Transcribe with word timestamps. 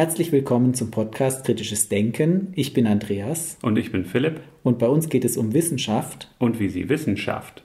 Herzlich 0.00 0.32
willkommen 0.32 0.72
zum 0.72 0.90
Podcast 0.90 1.44
Kritisches 1.44 1.90
Denken. 1.90 2.54
Ich 2.56 2.72
bin 2.72 2.86
Andreas. 2.86 3.58
Und 3.60 3.76
ich 3.76 3.92
bin 3.92 4.06
Philipp. 4.06 4.40
Und 4.62 4.78
bei 4.78 4.88
uns 4.88 5.10
geht 5.10 5.26
es 5.26 5.36
um 5.36 5.52
Wissenschaft. 5.52 6.30
Und 6.38 6.58
wie 6.58 6.70
sie 6.70 6.88
Wissenschaft. 6.88 7.62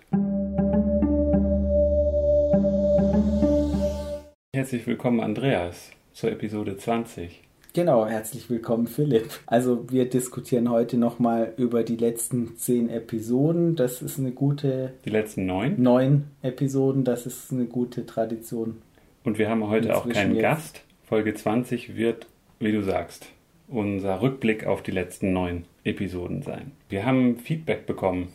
Herzlich 4.54 4.86
willkommen, 4.86 5.22
Andreas, 5.22 5.92
zur 6.12 6.30
Episode 6.34 6.76
20. 6.76 7.42
Genau, 7.72 8.06
herzlich 8.06 8.50
willkommen, 8.50 8.88
Philipp. 8.88 9.30
Also 9.46 9.90
wir 9.90 10.10
diskutieren 10.10 10.70
heute 10.70 10.98
nochmal 10.98 11.54
über 11.56 11.84
die 11.84 11.96
letzten 11.96 12.58
zehn 12.58 12.90
Episoden. 12.90 13.78
Das 13.78 14.02
ist 14.02 14.20
eine 14.20 14.32
gute... 14.32 14.92
Die 15.06 15.10
letzten 15.10 15.46
neun? 15.46 15.82
Neun 15.82 16.26
Episoden, 16.42 17.06
das 17.06 17.28
ist 17.28 17.54
eine 17.54 17.64
gute 17.64 18.06
Tradition. 18.06 18.82
Und 19.24 19.40
wir 19.40 19.50
haben 19.50 19.66
heute 19.70 19.96
auch 19.96 20.10
keinen 20.10 20.36
jetzt. 20.36 20.42
Gast. 20.42 20.85
Folge 21.08 21.34
20 21.34 21.96
wird, 21.96 22.28
wie 22.60 22.72
du 22.72 22.82
sagst, 22.82 23.28
unser 23.68 24.22
Rückblick 24.22 24.66
auf 24.66 24.82
die 24.82 24.92
letzten 24.92 25.34
neun 25.34 25.66
Episoden 25.84 26.42
sein. 26.42 26.72
Wir 26.90 27.06
haben 27.06 27.38
Feedback 27.38 27.86
bekommen. 27.86 28.30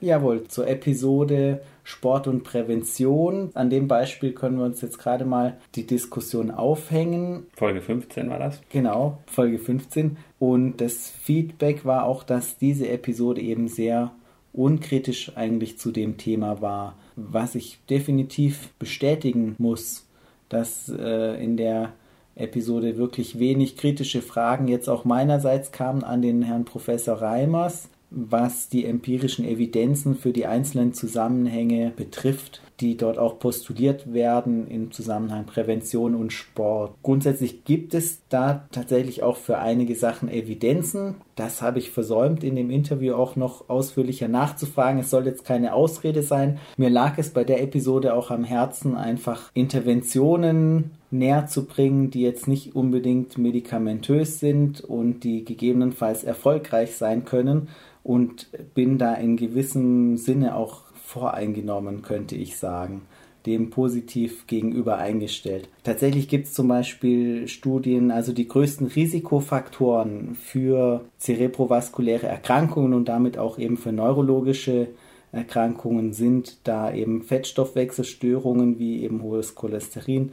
Jawohl, 0.00 0.48
zur 0.48 0.66
Episode 0.66 1.60
Sport 1.84 2.26
und 2.26 2.42
Prävention. 2.42 3.50
An 3.54 3.68
dem 3.68 3.86
Beispiel 3.86 4.32
können 4.32 4.58
wir 4.58 4.64
uns 4.64 4.80
jetzt 4.80 4.98
gerade 4.98 5.24
mal 5.24 5.58
die 5.74 5.86
Diskussion 5.86 6.50
aufhängen. 6.50 7.46
Folge 7.54 7.80
15 7.80 8.30
war 8.30 8.38
das? 8.38 8.60
Genau, 8.70 9.18
Folge 9.26 9.58
15. 9.58 10.16
Und 10.38 10.80
das 10.80 11.10
Feedback 11.10 11.84
war 11.84 12.04
auch, 12.04 12.22
dass 12.22 12.58
diese 12.58 12.88
Episode 12.88 13.40
eben 13.40 13.68
sehr 13.68 14.12
unkritisch 14.52 15.36
eigentlich 15.36 15.78
zu 15.78 15.92
dem 15.92 16.16
Thema 16.16 16.60
war, 16.60 16.96
was 17.14 17.54
ich 17.54 17.78
definitiv 17.88 18.70
bestätigen 18.78 19.54
muss, 19.58 20.06
dass 20.50 20.90
äh, 20.90 21.42
in 21.42 21.56
der 21.56 21.92
Episode 22.34 22.98
wirklich 22.98 23.38
wenig 23.38 23.76
kritische 23.76 24.22
Fragen 24.22 24.68
jetzt 24.68 24.88
auch 24.88 25.04
meinerseits 25.04 25.72
kamen 25.72 26.04
an 26.04 26.20
den 26.20 26.42
Herrn 26.42 26.64
Professor 26.64 27.16
Reimers, 27.20 27.88
was 28.10 28.68
die 28.68 28.84
empirischen 28.84 29.44
Evidenzen 29.44 30.16
für 30.16 30.32
die 30.32 30.46
einzelnen 30.46 30.92
Zusammenhänge 30.92 31.92
betrifft, 31.94 32.60
die 32.80 32.96
dort 32.96 33.18
auch 33.18 33.38
postuliert 33.38 34.12
werden 34.12 34.66
im 34.68 34.90
Zusammenhang 34.90 35.46
Prävention 35.46 36.14
und 36.14 36.32
Sport. 36.32 36.94
Grundsätzlich 37.02 37.64
gibt 37.64 37.94
es 37.94 38.20
da 38.28 38.66
tatsächlich 38.72 39.22
auch 39.22 39.36
für 39.36 39.58
einige 39.58 39.94
Sachen 39.94 40.28
Evidenzen. 40.28 41.16
Das 41.40 41.62
habe 41.62 41.78
ich 41.78 41.90
versäumt, 41.90 42.44
in 42.44 42.54
dem 42.54 42.68
Interview 42.68 43.14
auch 43.14 43.34
noch 43.34 43.70
ausführlicher 43.70 44.28
nachzufragen. 44.28 45.00
Es 45.00 45.08
soll 45.08 45.24
jetzt 45.24 45.46
keine 45.46 45.72
Ausrede 45.72 46.22
sein. 46.22 46.58
Mir 46.76 46.90
lag 46.90 47.16
es 47.16 47.30
bei 47.30 47.44
der 47.44 47.62
Episode 47.62 48.12
auch 48.12 48.30
am 48.30 48.44
Herzen, 48.44 48.94
einfach 48.94 49.50
Interventionen 49.54 50.90
näher 51.10 51.46
zu 51.46 51.64
bringen, 51.64 52.10
die 52.10 52.20
jetzt 52.20 52.46
nicht 52.46 52.76
unbedingt 52.76 53.38
medikamentös 53.38 54.38
sind 54.38 54.82
und 54.82 55.24
die 55.24 55.46
gegebenenfalls 55.46 56.24
erfolgreich 56.24 56.96
sein 56.96 57.24
können 57.24 57.68
und 58.02 58.48
bin 58.74 58.98
da 58.98 59.14
in 59.14 59.38
gewissem 59.38 60.18
Sinne 60.18 60.54
auch 60.54 60.82
voreingenommen, 61.06 62.02
könnte 62.02 62.36
ich 62.36 62.58
sagen, 62.58 63.00
dem 63.46 63.70
positiv 63.70 64.46
gegenüber 64.46 64.98
eingestellt. 64.98 65.68
Tatsächlich 65.82 66.28
gibt 66.28 66.46
es 66.46 66.54
zum 66.54 66.68
Beispiel 66.68 67.48
Studien, 67.48 68.10
also 68.10 68.32
die 68.32 68.48
größten 68.48 68.86
Risikofaktoren 68.86 70.34
für 70.34 71.04
zerebrovaskuläre 71.18 72.26
Erkrankungen 72.26 72.94
und 72.94 73.08
damit 73.08 73.38
auch 73.38 73.58
eben 73.58 73.76
für 73.76 73.92
neurologische 73.92 74.88
Erkrankungen 75.32 76.12
sind 76.12 76.58
da 76.64 76.92
eben 76.92 77.22
Fettstoffwechselstörungen 77.22 78.78
wie 78.78 79.02
eben 79.02 79.22
hohes 79.22 79.54
Cholesterin, 79.54 80.32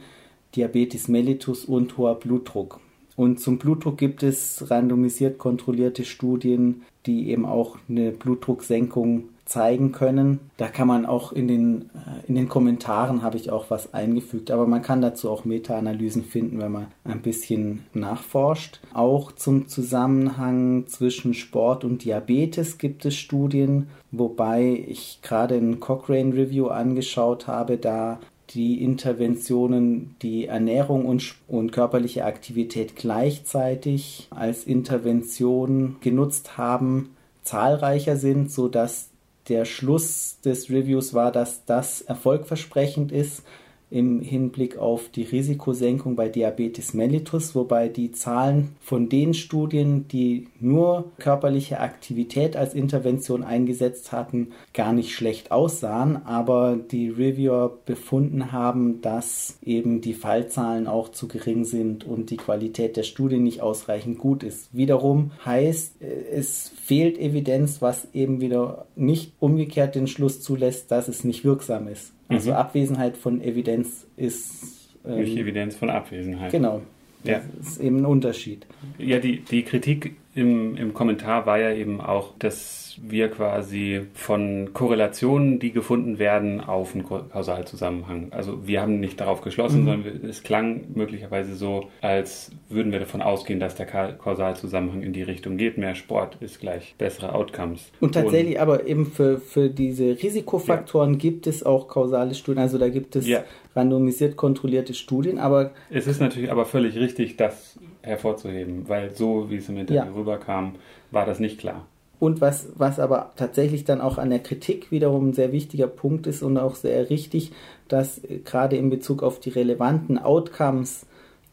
Diabetes 0.56 1.08
mellitus 1.08 1.64
und 1.64 1.96
hoher 1.98 2.16
Blutdruck. 2.16 2.80
Und 3.16 3.40
zum 3.40 3.58
Blutdruck 3.58 3.98
gibt 3.98 4.22
es 4.22 4.70
randomisiert 4.70 5.38
kontrollierte 5.38 6.04
Studien, 6.04 6.82
die 7.06 7.30
eben 7.30 7.46
auch 7.46 7.76
eine 7.88 8.12
Blutdrucksenkung 8.12 9.30
zeigen 9.48 9.92
können. 9.92 10.40
Da 10.58 10.68
kann 10.68 10.86
man 10.86 11.06
auch 11.06 11.32
in 11.32 11.48
den, 11.48 11.90
äh, 11.94 12.28
in 12.28 12.34
den 12.34 12.48
Kommentaren 12.48 13.22
habe 13.22 13.38
ich 13.38 13.50
auch 13.50 13.70
was 13.70 13.94
eingefügt, 13.94 14.50
aber 14.50 14.66
man 14.66 14.82
kann 14.82 15.00
dazu 15.00 15.30
auch 15.30 15.46
Meta-Analysen 15.46 16.22
finden, 16.22 16.58
wenn 16.58 16.72
man 16.72 16.86
ein 17.04 17.22
bisschen 17.22 17.86
nachforscht. 17.94 18.80
Auch 18.92 19.32
zum 19.32 19.66
Zusammenhang 19.66 20.86
zwischen 20.86 21.32
Sport 21.32 21.84
und 21.84 22.04
Diabetes 22.04 22.76
gibt 22.76 23.06
es 23.06 23.16
Studien, 23.16 23.88
wobei 24.10 24.84
ich 24.86 25.20
gerade 25.22 25.54
ein 25.54 25.80
Cochrane 25.80 26.34
Review 26.34 26.68
angeschaut 26.68 27.46
habe, 27.46 27.78
da 27.78 28.20
die 28.50 28.82
Interventionen 28.82 30.16
die 30.22 30.46
Ernährung 30.46 31.06
und, 31.06 31.34
und 31.48 31.72
körperliche 31.72 32.24
Aktivität 32.24 32.96
gleichzeitig 32.96 34.28
als 34.30 34.64
Intervention 34.64 35.96
genutzt 36.00 36.56
haben, 36.56 37.10
zahlreicher 37.42 38.16
sind, 38.16 38.50
sodass 38.50 39.10
der 39.48 39.64
Schluss 39.64 40.40
des 40.44 40.70
Reviews 40.70 41.14
war, 41.14 41.32
dass 41.32 41.64
das 41.64 42.00
erfolgversprechend 42.02 43.12
ist 43.12 43.42
im 43.90 44.20
Hinblick 44.20 44.76
auf 44.78 45.08
die 45.08 45.22
Risikosenkung 45.22 46.16
bei 46.16 46.28
Diabetes 46.28 46.94
mellitus, 46.94 47.54
wobei 47.54 47.88
die 47.88 48.12
Zahlen 48.12 48.76
von 48.80 49.08
den 49.08 49.34
Studien, 49.34 50.06
die 50.08 50.48
nur 50.60 51.12
körperliche 51.18 51.80
Aktivität 51.80 52.56
als 52.56 52.74
Intervention 52.74 53.44
eingesetzt 53.44 54.12
hatten, 54.12 54.48
gar 54.74 54.92
nicht 54.92 55.14
schlecht 55.14 55.50
aussahen, 55.50 56.24
aber 56.26 56.76
die 56.76 57.08
Reviewer 57.08 57.78
befunden 57.86 58.52
haben, 58.52 59.00
dass 59.00 59.58
eben 59.62 60.00
die 60.00 60.14
Fallzahlen 60.14 60.86
auch 60.86 61.08
zu 61.08 61.28
gering 61.28 61.64
sind 61.64 62.04
und 62.04 62.30
die 62.30 62.36
Qualität 62.36 62.96
der 62.96 63.04
Studie 63.04 63.38
nicht 63.38 63.62
ausreichend 63.62 64.18
gut 64.18 64.42
ist. 64.42 64.68
Wiederum 64.72 65.32
heißt, 65.44 66.02
es 66.02 66.68
fehlt 66.68 67.18
Evidenz, 67.18 67.80
was 67.80 68.08
eben 68.12 68.40
wieder 68.40 68.86
nicht 68.96 69.32
umgekehrt 69.40 69.94
den 69.94 70.06
Schluss 70.06 70.40
zulässt, 70.40 70.90
dass 70.90 71.08
es 71.08 71.24
nicht 71.24 71.44
wirksam 71.44 71.88
ist. 71.88 72.12
Also 72.28 72.50
mhm. 72.50 72.56
Abwesenheit 72.56 73.16
von 73.16 73.40
Evidenz 73.40 74.06
ist. 74.16 74.94
Ähm, 75.06 75.20
Nicht 75.20 75.36
Evidenz 75.36 75.76
von 75.76 75.90
Abwesenheit. 75.90 76.52
Genau. 76.52 76.82
Das 77.24 77.30
ja. 77.30 77.42
ist 77.60 77.80
eben 77.80 77.98
ein 77.98 78.06
Unterschied. 78.06 78.66
Ja, 78.98 79.18
die, 79.18 79.40
die 79.40 79.62
Kritik 79.64 80.16
im, 80.38 80.76
im 80.76 80.94
Kommentar 80.94 81.46
war 81.46 81.58
ja 81.58 81.72
eben 81.72 82.00
auch, 82.00 82.32
dass 82.38 82.96
wir 83.02 83.28
quasi 83.28 84.02
von 84.14 84.70
Korrelationen, 84.72 85.58
die 85.58 85.72
gefunden 85.72 86.18
werden, 86.18 86.60
auf 86.60 86.94
einen 86.94 87.04
Kausalzusammenhang. 87.04 88.28
Also 88.30 88.66
wir 88.66 88.80
haben 88.80 89.00
nicht 89.00 89.20
darauf 89.20 89.40
geschlossen, 89.40 89.82
mhm. 89.82 89.86
sondern 89.86 90.24
es 90.28 90.42
klang 90.42 90.82
möglicherweise 90.94 91.54
so, 91.54 91.88
als 92.00 92.52
würden 92.68 92.92
wir 92.92 93.00
davon 93.00 93.22
ausgehen, 93.22 93.60
dass 93.60 93.74
der 93.74 93.86
Kausalzusammenhang 93.86 95.02
in 95.02 95.12
die 95.12 95.22
Richtung 95.22 95.56
geht. 95.56 95.76
Mehr 95.76 95.94
Sport 95.94 96.38
ist 96.40 96.60
gleich 96.60 96.94
bessere 96.98 97.34
Outcomes. 97.34 97.90
Und 98.00 98.14
tatsächlich 98.14 98.56
Und, 98.56 98.62
aber 98.62 98.86
eben 98.86 99.06
für, 99.06 99.38
für 99.38 99.68
diese 99.68 100.20
Risikofaktoren 100.22 101.14
ja. 101.14 101.18
gibt 101.18 101.46
es 101.46 101.64
auch 101.64 101.88
kausale 101.88 102.34
Studien. 102.34 102.62
Also 102.62 102.78
da 102.78 102.88
gibt 102.88 103.16
es 103.16 103.26
ja. 103.26 103.44
randomisiert 103.74 104.36
kontrollierte 104.36 104.94
Studien, 104.94 105.38
aber... 105.38 105.72
Es 105.90 106.06
ist 106.06 106.20
natürlich 106.20 106.50
aber 106.50 106.64
völlig 106.64 106.96
richtig, 106.96 107.36
das 107.36 107.78
hervorzuheben, 108.08 108.88
weil 108.88 109.14
so, 109.14 109.50
wie 109.50 109.56
es 109.56 109.68
im 109.68 109.78
Interview 109.78 110.02
ja. 110.02 110.12
rüberkam, 110.14 110.74
war 111.10 111.24
das 111.24 111.38
nicht 111.38 111.58
klar. 111.58 111.86
Und 112.20 112.40
was, 112.40 112.68
was 112.74 112.98
aber 112.98 113.32
tatsächlich 113.36 113.84
dann 113.84 114.00
auch 114.00 114.18
an 114.18 114.30
der 114.30 114.40
Kritik 114.40 114.90
wiederum 114.90 115.28
ein 115.28 115.32
sehr 115.34 115.52
wichtiger 115.52 115.86
Punkt 115.86 116.26
ist 116.26 116.42
und 116.42 116.58
auch 116.58 116.74
sehr 116.74 117.10
richtig, 117.10 117.52
dass 117.86 118.20
gerade 118.44 118.76
in 118.76 118.90
Bezug 118.90 119.22
auf 119.22 119.38
die 119.38 119.50
relevanten 119.50 120.18
Outcomes 120.18 121.06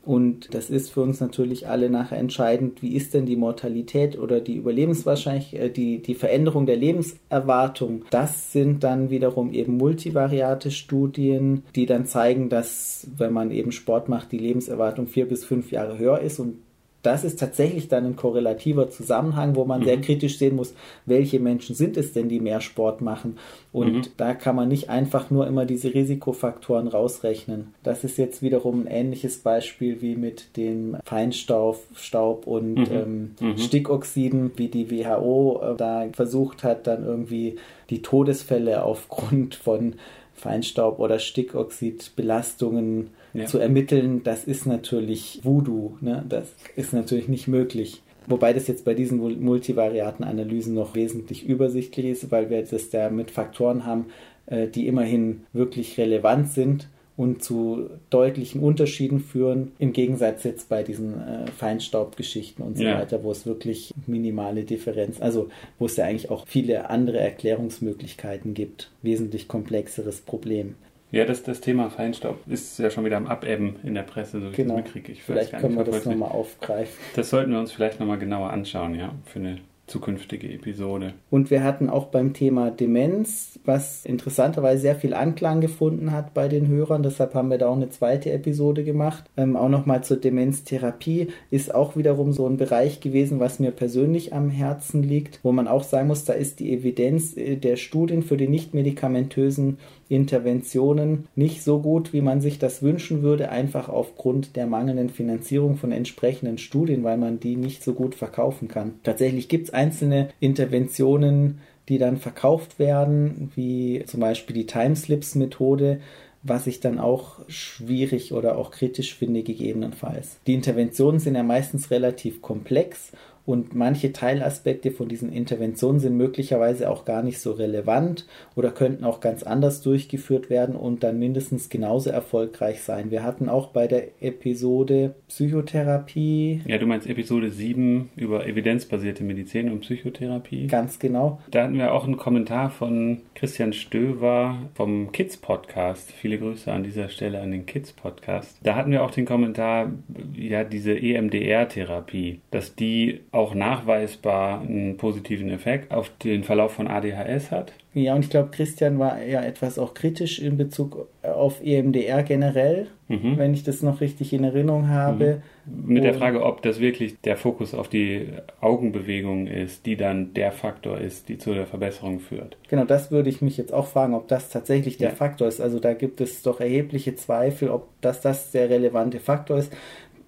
und 0.05 0.53
das 0.53 0.69
ist 0.69 0.91
für 0.91 1.01
uns 1.01 1.19
natürlich 1.19 1.67
alle 1.67 1.89
nachher 1.89 2.19
entscheidend, 2.19 2.83
wie 2.83 2.95
ist 2.95 3.13
denn 3.15 3.25
die 3.25 3.35
Mortalität 3.35 4.19
oder 4.19 4.39
die 4.39 4.55
Überlebenswahrscheinlichkeit, 4.55 5.59
äh, 5.59 5.69
die, 5.71 6.01
die 6.01 6.13
Veränderung 6.13 6.67
der 6.67 6.75
Lebenserwartung. 6.75 8.05
Das 8.11 8.51
sind 8.51 8.83
dann 8.83 9.09
wiederum 9.09 9.51
eben 9.51 9.77
multivariate 9.77 10.69
Studien, 10.69 11.63
die 11.75 11.87
dann 11.87 12.05
zeigen, 12.05 12.49
dass 12.49 13.07
wenn 13.17 13.33
man 13.33 13.49
eben 13.49 13.71
Sport 13.71 14.07
macht, 14.07 14.31
die 14.31 14.37
Lebenserwartung 14.37 15.07
vier 15.07 15.27
bis 15.27 15.43
fünf 15.43 15.71
Jahre 15.71 15.97
höher 15.97 16.19
ist 16.19 16.39
und 16.39 16.59
das 17.05 17.23
ist 17.23 17.39
tatsächlich 17.39 17.87
dann 17.87 18.05
ein 18.05 18.15
korrelativer 18.15 18.89
Zusammenhang, 18.89 19.55
wo 19.55 19.65
man 19.65 19.81
mhm. 19.81 19.85
sehr 19.85 20.01
kritisch 20.01 20.37
sehen 20.37 20.55
muss, 20.55 20.73
welche 21.05 21.39
Menschen 21.39 21.75
sind 21.75 21.97
es 21.97 22.13
denn, 22.13 22.29
die 22.29 22.39
mehr 22.39 22.61
Sport 22.61 23.01
machen. 23.01 23.37
Und 23.71 23.93
mhm. 23.93 24.03
da 24.17 24.33
kann 24.33 24.55
man 24.55 24.67
nicht 24.67 24.89
einfach 24.89 25.29
nur 25.29 25.47
immer 25.47 25.65
diese 25.65 25.93
Risikofaktoren 25.93 26.87
rausrechnen. 26.87 27.73
Das 27.83 28.03
ist 28.03 28.17
jetzt 28.17 28.41
wiederum 28.41 28.81
ein 28.81 28.87
ähnliches 28.87 29.37
Beispiel 29.37 30.01
wie 30.01 30.15
mit 30.15 30.57
dem 30.57 30.97
Feinstaub 31.03 31.79
Staub 31.95 32.47
und 32.47 32.75
mhm. 32.75 32.87
Ähm, 32.91 33.31
mhm. 33.39 33.57
Stickoxiden, 33.57 34.51
wie 34.55 34.69
die 34.69 34.89
WHO 34.89 35.61
äh, 35.61 35.75
da 35.75 36.07
versucht 36.13 36.63
hat, 36.63 36.87
dann 36.87 37.05
irgendwie 37.05 37.57
die 37.89 38.01
Todesfälle 38.01 38.83
aufgrund 38.83 39.55
von 39.55 39.95
Feinstaub 40.33 40.99
oder 40.99 41.19
Stickoxidbelastungen 41.19 43.09
ja. 43.35 43.45
zu 43.45 43.59
ermitteln, 43.59 44.23
das 44.23 44.45
ist 44.45 44.65
natürlich 44.65 45.41
Voodoo. 45.43 45.97
Ne? 46.01 46.25
Das 46.27 46.53
ist 46.75 46.93
natürlich 46.93 47.27
nicht 47.27 47.47
möglich. 47.47 48.01
Wobei 48.27 48.53
das 48.53 48.67
jetzt 48.67 48.85
bei 48.85 48.93
diesen 48.93 49.19
multivariaten 49.43 50.25
Analysen 50.25 50.73
noch 50.73 50.95
wesentlich 50.95 51.45
übersichtlich 51.45 52.05
ist, 52.07 52.31
weil 52.31 52.49
wir 52.49 52.63
das 52.63 52.89
da 52.89 53.09
mit 53.09 53.29
Faktoren 53.29 53.85
haben, 53.85 54.07
äh, 54.47 54.67
die 54.67 54.87
immerhin 54.87 55.41
wirklich 55.53 55.97
relevant 55.97 56.49
sind 56.49 56.87
und 57.17 57.43
zu 57.43 57.89
deutlichen 58.09 58.61
Unterschieden 58.61 59.19
führen, 59.19 59.71
im 59.79 59.93
Gegensatz 59.93 60.43
jetzt 60.43 60.67
bei 60.67 60.83
diesen 60.83 61.21
äh, 61.21 61.47
Feinstaubgeschichten 61.47 62.65
und 62.65 62.77
so 62.77 62.83
ja. 62.83 62.99
weiter, 62.99 63.23
wo 63.23 63.31
es 63.31 63.45
wirklich 63.45 63.93
minimale 64.05 64.63
Differenz, 64.63 65.21
also 65.21 65.49
wo 65.79 65.85
es 65.85 65.95
ja 65.95 66.05
eigentlich 66.05 66.29
auch 66.29 66.45
viele 66.47 66.89
andere 66.89 67.19
Erklärungsmöglichkeiten 67.19 68.53
gibt, 68.53 68.91
wesentlich 69.01 69.47
komplexeres 69.47 70.21
Problem. 70.21 70.75
Ja, 71.15 71.23
das, 71.23 71.43
das 71.43 71.61
Thema 71.61 71.89
Feinstaub 71.89 72.39
ist 72.45 72.77
ja 72.77 72.89
schon 72.89 73.05
wieder 73.05 73.15
am 73.15 73.27
Abebben 73.27 73.77
in 73.83 73.93
der 73.93 74.01
Presse, 74.01 74.41
so 74.41 74.51
wie 74.51 74.55
genau. 74.57 74.79
ich 74.79 74.83
das 74.83 74.95
mitkriege. 74.95 75.21
Vielleicht 75.21 75.57
können 75.57 75.77
wir 75.77 75.85
das 75.85 76.03
nochmal 76.03 76.29
aufgreifen. 76.29 76.93
Das 77.15 77.29
sollten 77.29 77.53
wir 77.53 77.59
uns 77.59 77.71
vielleicht 77.71 78.01
nochmal 78.01 78.19
genauer 78.19 78.49
anschauen, 78.49 78.95
ja, 78.95 79.13
für 79.23 79.39
eine 79.39 79.59
zukünftige 79.87 80.51
Episode. 80.51 81.13
Und 81.29 81.51
wir 81.51 81.63
hatten 81.63 81.89
auch 81.89 82.07
beim 82.07 82.33
Thema 82.33 82.71
Demenz, 82.71 83.59
was 83.65 84.05
interessanterweise 84.05 84.81
sehr 84.81 84.95
viel 84.95 85.13
Anklang 85.13 85.61
gefunden 85.61 86.11
hat 86.11 86.33
bei 86.33 86.47
den 86.47 86.67
Hörern, 86.67 87.03
deshalb 87.03 87.33
haben 87.33 87.49
wir 87.49 87.59
da 87.59 87.67
auch 87.67 87.75
eine 87.75 87.89
zweite 87.89 88.31
Episode 88.31 88.83
gemacht. 88.83 89.25
Ähm, 89.37 89.55
auch 89.55 89.69
nochmal 89.69 90.03
zur 90.03 90.17
Demenztherapie 90.17 91.27
ist 91.51 91.73
auch 91.73 91.95
wiederum 91.95 92.33
so 92.33 92.47
ein 92.47 92.57
Bereich 92.57 92.99
gewesen, 92.99 93.39
was 93.39 93.59
mir 93.59 93.71
persönlich 93.71 94.33
am 94.33 94.49
Herzen 94.49 95.03
liegt, 95.03 95.39
wo 95.43 95.51
man 95.51 95.67
auch 95.67 95.83
sagen 95.83 96.07
muss, 96.07 96.25
da 96.25 96.33
ist 96.33 96.59
die 96.59 96.73
Evidenz 96.73 97.37
äh, 97.37 97.55
der 97.55 97.75
Studien 97.75 98.23
für 98.23 98.37
die 98.37 98.47
nicht 98.47 98.73
medikamentösen 98.73 99.77
Interventionen 100.07 101.27
nicht 101.35 101.63
so 101.63 101.79
gut, 101.79 102.13
wie 102.13 102.21
man 102.21 102.41
sich 102.41 102.59
das 102.59 102.81
wünschen 102.81 103.23
würde, 103.23 103.49
einfach 103.49 103.89
aufgrund 103.89 104.55
der 104.55 104.67
mangelnden 104.67 105.09
Finanzierung 105.09 105.77
von 105.77 105.91
entsprechenden 105.91 106.57
Studien, 106.57 107.03
weil 107.03 107.17
man 107.17 107.39
die 107.39 107.55
nicht 107.55 107.83
so 107.83 107.93
gut 107.93 108.15
verkaufen 108.15 108.67
kann. 108.67 108.95
Tatsächlich 109.03 109.47
gibt 109.47 109.65
es 109.65 109.73
einzelne 109.73 110.29
Interventionen, 110.39 111.59
die 111.89 111.97
dann 111.97 112.17
verkauft 112.17 112.79
werden, 112.79 113.51
wie 113.55 114.03
zum 114.05 114.19
Beispiel 114.19 114.55
die 114.55 114.65
Timeslips-Methode, 114.65 115.99
was 116.43 116.67
ich 116.67 116.79
dann 116.79 116.99
auch 116.99 117.39
schwierig 117.47 118.31
oder 118.31 118.57
auch 118.57 118.69
kritisch 118.69 119.15
finde 119.15 119.41
gegebenenfalls. 119.41 120.37
Die 120.45 120.53
Interventionen 120.53 121.19
sind 121.19 121.35
ja 121.35 121.43
meistens 121.43 121.89
relativ 121.89 122.41
komplex 122.43 123.11
und 123.45 123.75
manche 123.75 124.11
Teilaspekte 124.11 124.91
von 124.91 125.07
diesen 125.07 125.31
Interventionen 125.31 125.99
sind 125.99 126.17
möglicherweise 126.17 126.89
auch 126.89 127.05
gar 127.05 127.21
nicht 127.21 127.39
so 127.39 127.51
relevant 127.51 128.25
oder 128.55 128.71
könnten 128.71 129.03
auch 129.03 129.19
ganz 129.19 129.43
anders 129.43 129.81
durchgeführt 129.81 130.49
werden 130.49 130.75
und 130.75 131.03
dann 131.03 131.19
mindestens 131.19 131.69
genauso 131.69 132.09
erfolgreich 132.09 132.81
sein. 132.81 133.11
Wir 133.11 133.23
hatten 133.23 133.49
auch 133.49 133.67
bei 133.67 133.87
der 133.87 134.21
Episode 134.21 135.15
Psychotherapie. 135.27 136.61
Ja, 136.65 136.77
du 136.77 136.87
meinst 136.87 137.07
Episode 137.07 137.51
7 137.51 138.09
über 138.15 138.47
evidenzbasierte 138.47 139.23
Medizin 139.23 139.71
und 139.71 139.81
Psychotherapie. 139.81 140.67
Ganz 140.67 140.99
genau. 140.99 141.39
Da 141.51 141.63
hatten 141.63 141.77
wir 141.77 141.93
auch 141.93 142.05
einen 142.05 142.17
Kommentar 142.17 142.69
von 142.69 143.21
Christian 143.35 143.73
Stöver 143.73 144.57
vom 144.73 145.11
Kids 145.11 145.37
Podcast. 145.37 146.11
Viele 146.11 146.39
Grüße 146.39 146.71
an 146.71 146.83
dieser 146.83 147.09
Stelle 147.09 147.41
an 147.41 147.51
den 147.51 147.65
Kids 147.65 147.93
Podcast. 147.93 148.57
Da 148.63 148.75
hatten 148.75 148.91
wir 148.91 149.03
auch 149.03 149.11
den 149.11 149.25
Kommentar, 149.25 149.91
ja, 150.35 150.63
diese 150.63 150.97
EMDR-Therapie, 150.97 152.39
dass 152.51 152.75
die 152.75 153.21
auch 153.35 153.53
nachweisbar 153.53 154.61
einen 154.61 154.97
positiven 154.97 155.49
Effekt 155.49 155.91
auf 155.91 156.09
den 156.23 156.43
Verlauf 156.43 156.73
von 156.73 156.87
ADHS 156.87 157.51
hat. 157.51 157.73
Ja, 157.93 158.13
und 158.13 158.25
ich 158.25 158.29
glaube, 158.29 158.49
Christian 158.51 158.99
war 158.99 159.21
ja 159.23 159.41
etwas 159.41 159.79
auch 159.79 159.93
kritisch 159.93 160.39
in 160.39 160.57
Bezug 160.57 161.07
auf 161.21 161.61
EMDR 161.63 162.23
generell, 162.23 162.87
mhm. 163.07 163.37
wenn 163.37 163.53
ich 163.53 163.63
das 163.63 163.81
noch 163.83 164.01
richtig 164.01 164.33
in 164.33 164.43
Erinnerung 164.43 164.89
habe. 164.89 165.41
Mhm. 165.65 165.93
Mit 165.93 165.97
und 165.99 166.03
der 166.03 166.13
Frage, 166.13 166.43
ob 166.43 166.61
das 166.61 166.79
wirklich 166.81 167.21
der 167.21 167.37
Fokus 167.37 167.73
auf 167.73 167.87
die 167.87 168.27
Augenbewegung 168.59 169.47
ist, 169.47 169.85
die 169.85 169.95
dann 169.95 170.33
der 170.33 170.51
Faktor 170.51 170.97
ist, 170.97 171.29
die 171.29 171.37
zu 171.37 171.53
der 171.53 171.65
Verbesserung 171.65 172.19
führt. 172.19 172.57
Genau, 172.67 172.83
das 172.83 173.11
würde 173.11 173.29
ich 173.29 173.41
mich 173.41 173.55
jetzt 173.55 173.73
auch 173.73 173.87
fragen, 173.87 174.13
ob 174.13 174.27
das 174.27 174.49
tatsächlich 174.49 174.97
der 174.97 175.09
ja. 175.09 175.15
Faktor 175.15 175.47
ist. 175.47 175.61
Also 175.61 175.79
da 175.79 175.93
gibt 175.93 176.19
es 176.19 176.41
doch 176.41 176.59
erhebliche 176.59 177.15
Zweifel, 177.15 177.69
ob 177.69 177.87
das 178.01 178.19
das 178.19 178.51
der 178.51 178.69
relevante 178.69 179.19
Faktor 179.19 179.57
ist 179.57 179.71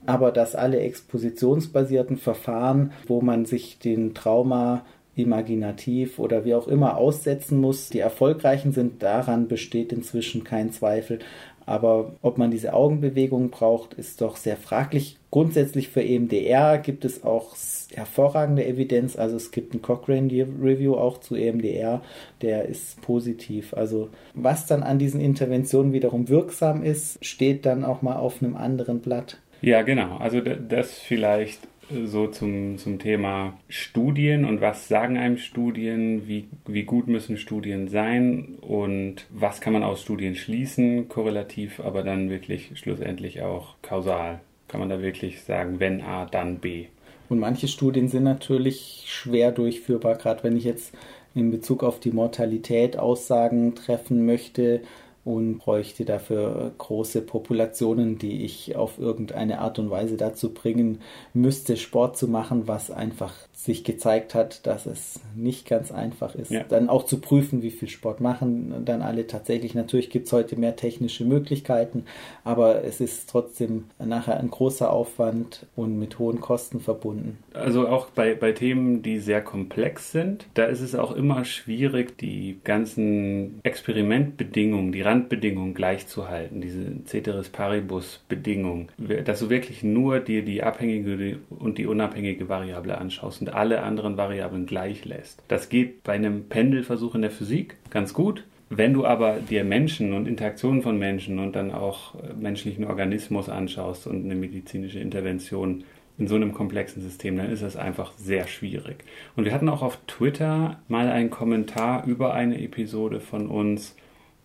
aber 0.08 0.32
dass 0.32 0.56
alle 0.56 0.80
expositionsbasierten 0.80 2.18
Verfahren, 2.18 2.92
wo 3.08 3.22
man 3.22 3.46
sich 3.46 3.78
den 3.78 4.14
Trauma 4.14 4.86
imaginativ 5.16 6.20
oder 6.20 6.46
wie 6.46 6.56
auch 6.56 6.68
immer 6.68 6.98
aussetzen 6.98 7.60
muss, 7.60 7.90
die 7.90 8.00
erfolgreichen 8.00 8.72
sind, 8.72 9.04
daran 9.04 9.48
besteht 9.48 9.92
inzwischen 9.92 10.44
kein 10.44 10.72
Zweifel. 10.72 11.20
Aber 11.66 12.14
ob 12.22 12.38
man 12.38 12.50
diese 12.50 12.74
Augenbewegung 12.74 13.50
braucht, 13.50 13.94
ist 13.96 14.22
doch 14.22 14.38
sehr 14.38 14.56
fraglich. 14.56 15.18
Grundsätzlich 15.32 15.90
für 15.90 16.02
EMDR 16.02 16.78
gibt 16.78 17.04
es 17.04 17.26
auch 17.26 17.58
hervorragende 17.94 18.66
Evidenz. 18.66 19.18
Also 19.18 19.36
es 19.36 19.52
gibt 19.52 19.74
ein 19.74 19.82
Cochrane 19.82 20.30
Review 20.62 20.96
auch 20.96 21.20
zu 21.20 21.36
EMDR, 21.36 22.02
der 22.42 22.66
ist 22.68 23.02
positiv. 23.02 23.74
Also 23.74 24.08
was 24.34 24.66
dann 24.66 24.82
an 24.82 24.98
diesen 24.98 25.20
Interventionen 25.20 25.92
wiederum 25.92 26.30
wirksam 26.30 26.84
ist, 26.84 27.24
steht 27.26 27.66
dann 27.66 27.84
auch 27.84 28.02
mal 28.02 28.16
auf 28.16 28.42
einem 28.42 28.56
anderen 28.56 29.02
Blatt. 29.02 29.38
Ja, 29.68 29.82
genau. 29.82 30.16
Also 30.16 30.40
das 30.40 30.98
vielleicht 30.98 31.60
so 31.90 32.28
zum, 32.28 32.78
zum 32.78 33.00
Thema 33.00 33.60
Studien 33.68 34.46
und 34.46 34.62
was 34.62 34.88
sagen 34.88 35.18
einem 35.18 35.38
Studien, 35.38 36.26
wie, 36.26 36.48
wie 36.66 36.84
gut 36.84 37.10
müssen 37.10 37.36
Studien 37.36 37.90
sein 37.90 38.56
und 38.62 39.26
was 39.30 39.60
kann 39.60 39.74
man 39.74 39.84
aus 39.84 40.02
Studien 40.02 40.36
schließen, 40.36 41.10
korrelativ, 41.10 41.82
aber 41.82 42.02
dann 42.02 42.30
wirklich 42.30 42.72
schlussendlich 42.76 43.42
auch 43.42 43.76
kausal. 43.82 44.40
Kann 44.70 44.80
man 44.80 44.88
da 44.88 45.02
wirklich 45.02 45.42
sagen, 45.42 45.82
wenn 45.82 46.00
A, 46.00 46.28
dann 46.28 46.60
B. 46.60 46.86
Und 47.28 47.40
manche 47.40 47.68
Studien 47.68 48.08
sind 48.08 48.24
natürlich 48.24 49.04
schwer 49.08 49.52
durchführbar, 49.52 50.16
gerade 50.16 50.46
wenn 50.46 50.56
ich 50.56 50.64
jetzt 50.64 50.96
in 51.36 51.52
Bezug 51.52 51.84
auf 51.84 52.00
die 52.00 52.12
Mortalität 52.12 52.98
Aussagen 52.98 53.76
treffen 53.76 54.26
möchte, 54.26 54.80
und 55.28 55.58
bräuchte 55.58 56.06
dafür 56.06 56.72
große 56.78 57.22
Populationen, 57.22 58.18
die 58.18 58.46
ich 58.46 58.78
auf 58.78 58.98
irgendeine 58.98 59.60
Art 59.60 59.78
und 59.78 59.90
Weise 59.90 60.16
dazu 60.16 60.54
bringen 60.54 61.02
müsste, 61.34 61.76
Sport 61.76 62.18
zu 62.18 62.30
machen, 62.30 62.70
was 62.70 62.92
einfach 62.92 63.34
sich 63.52 63.84
gezeigt 63.84 64.34
hat, 64.34 64.66
dass 64.66 64.86
es 64.86 65.20
nicht 65.36 65.68
ganz 65.68 65.92
einfach 65.92 66.36
ist. 66.36 66.52
Ja. 66.52 66.64
Dann 66.64 66.88
auch 66.88 67.04
zu 67.04 67.20
prüfen, 67.20 67.62
wie 67.62 67.72
viel 67.72 67.90
Sport 67.90 68.22
machen 68.22 68.86
dann 68.86 69.02
alle 69.02 69.28
tatsächlich. 69.28 69.76
Natürlich 69.76 70.10
gibt 70.10 70.28
es 70.28 70.32
heute 70.32 70.58
mehr 70.58 70.78
technische 70.78 71.26
Möglichkeiten, 71.26 72.06
aber 72.46 72.86
es 72.86 73.02
ist 73.02 73.30
trotzdem 73.30 73.86
nachher 74.00 74.40
ein 74.40 74.50
großer 74.50 74.90
Aufwand 74.90 75.66
und 75.76 76.00
mit 76.00 76.20
hohen 76.20 76.40
Kosten 76.40 76.80
verbunden. 76.80 77.40
Also 77.54 77.90
auch 77.90 78.12
bei, 78.12 78.36
bei 78.36 78.54
Themen, 78.54 79.02
die 79.02 79.20
sehr 79.20 79.42
komplex 79.42 80.14
sind, 80.14 80.46
da 80.54 80.66
ist 80.66 80.82
es 80.82 80.96
auch 80.96 81.12
immer 81.12 81.44
schwierig, 81.44 82.18
die 82.18 82.60
ganzen 82.64 83.60
Experimentbedingungen, 83.64 84.94
die 84.94 85.02
Randbedingungen 85.18 85.74
gleichzuhalten, 85.74 86.62
diese 86.62 87.04
Ceteris 87.06 87.50
Paribus 87.50 88.24
Bedingungen, 88.30 88.90
dass 89.26 89.40
du 89.40 89.50
wirklich 89.50 89.84
nur 89.84 90.20
dir 90.20 90.44
die 90.44 90.62
abhängige 90.62 91.40
und 91.50 91.78
die 91.80 91.88
unabhängige 91.88 92.50
Variable 92.50 92.98
anschaust 92.98 93.42
und 93.42 93.54
alle 93.54 93.82
anderen 93.82 94.18
Variablen 94.18 94.68
gleich 94.68 95.06
lässt. 95.06 95.42
Das 95.48 95.70
geht 95.70 96.04
bei 96.04 96.14
einem 96.14 96.46
Pendelversuch 96.50 97.16
in 97.16 97.22
der 97.24 97.32
Physik 97.32 97.78
ganz 97.90 98.14
gut. 98.14 98.44
Wenn 98.70 98.94
du 98.94 99.06
aber 99.06 99.38
dir 99.40 99.64
Menschen 99.64 100.14
und 100.14 100.28
Interaktionen 100.28 100.82
von 100.82 101.00
Menschen 101.00 101.40
und 101.40 101.56
dann 101.56 101.72
auch 101.72 102.16
äh, 102.16 102.34
menschlichen 102.38 102.84
Organismus 102.84 103.48
anschaust 103.48 104.08
und 104.08 104.26
eine 104.26 104.36
medizinische 104.36 105.00
Intervention 105.00 105.86
in 106.18 106.28
so 106.28 106.36
einem 106.36 106.52
komplexen 106.54 107.02
System, 107.02 107.38
dann 107.38 107.50
ist 107.50 107.64
das 107.64 107.78
einfach 107.78 108.12
sehr 108.18 108.46
schwierig. 108.48 109.06
Und 109.38 109.46
wir 109.46 109.54
hatten 109.54 109.70
auch 109.70 109.84
auf 109.84 110.00
Twitter 110.06 110.80
mal 110.90 111.08
einen 111.08 111.30
Kommentar 111.30 112.06
über 112.06 112.34
eine 112.34 112.62
Episode 112.62 113.22
von 113.22 113.48
uns. 113.48 113.96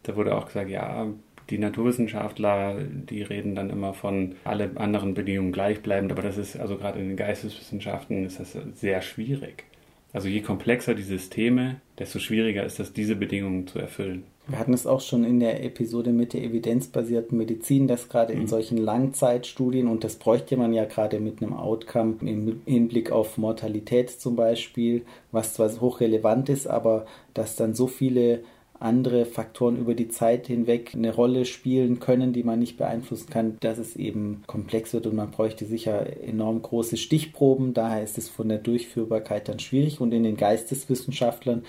Da 0.03 0.17
wurde 0.17 0.37
auch 0.37 0.47
gesagt, 0.47 0.71
ja, 0.71 1.07
die 1.51 1.59
Naturwissenschaftler, 1.59 2.77
die 2.83 3.23
reden 3.23 3.55
dann 3.55 3.71
immer 3.71 3.95
von 3.95 4.37
alle 4.45 4.71
anderen 4.77 5.15
Bedingungen 5.15 5.53
gleichbleibend, 5.53 6.13
aber 6.13 6.23
das 6.23 6.39
ist 6.39 6.59
also 6.59 6.77
gerade 6.77 6.99
in 7.01 7.09
den 7.09 7.17
Geisteswissenschaften 7.17 8.25
ist 8.25 8.41
das 8.41 8.57
sehr 8.75 9.03
schwierig. 9.03 9.65
Also 10.13 10.29
je 10.29 10.41
komplexer 10.41 10.95
die 10.95 11.03
Systeme, 11.03 11.81
desto 11.99 12.19
schwieriger 12.19 12.65
ist 12.65 12.79
es, 12.81 12.93
diese 12.93 13.17
Bedingungen 13.17 13.67
zu 13.67 13.79
erfüllen. 13.79 14.25
Wir 14.47 14.59
hatten 14.59 14.75
es 14.75 14.87
auch 14.87 15.01
schon 15.01 15.25
in 15.25 15.41
der 15.41 15.65
Episode 15.65 16.11
mit 16.11 16.33
der 16.33 16.43
evidenzbasierten 16.43 17.39
Medizin, 17.39 17.87
dass 17.87 18.09
gerade 18.09 18.35
mhm. 18.35 18.43
in 18.43 18.47
solchen 18.49 18.77
Langzeitstudien, 18.77 19.87
und 19.87 20.05
das 20.05 20.17
bräuchte 20.17 20.57
man 20.57 20.75
ja 20.75 20.85
gerade 20.85 21.21
mit 21.21 21.41
einem 21.41 21.55
Outcome 21.55 22.17
im 22.21 22.61
Hinblick 22.67 23.13
auf 23.13 23.39
Mortalität 23.39 24.11
zum 24.11 24.37
Beispiel, 24.37 25.03
was 25.31 25.55
zwar 25.55 25.71
hochrelevant 25.81 26.49
ist, 26.49 26.67
aber 26.67 27.07
dass 27.35 27.57
dann 27.57 27.75
so 27.75 27.87
viele 27.87 28.41
andere 28.83 29.25
Faktoren 29.25 29.77
über 29.77 29.95
die 29.95 30.09
Zeit 30.09 30.47
hinweg 30.47 30.93
eine 30.95 31.15
Rolle 31.15 31.45
spielen 31.45 32.01
können, 32.01 32.33
die 32.33 32.43
man 32.43 32.59
nicht 32.59 32.77
beeinflussen 32.77 33.31
kann, 33.31 33.57
dass 33.61 33.79
es 33.79 33.97
eben 33.97 34.43
komplex 34.47 34.93
wird 34.93 35.07
und 35.07 35.15
man 35.15 35.31
bräuchte 35.31 35.65
sicher 35.65 36.07
enorm 36.23 36.63
große 36.63 36.97
Stichproben. 36.97 37.75
Daher 37.75 38.03
ist 38.03 38.19
es 38.19 38.29
von 38.29 38.49
der 38.49 38.59
Durchführbarkeit 38.59 39.49
dann 39.49 39.59
schwierig 39.59 40.01
und 40.01 40.13
in 40.13 40.25
den 40.25 40.37
Geisteswissenschaftlern 40.37 41.63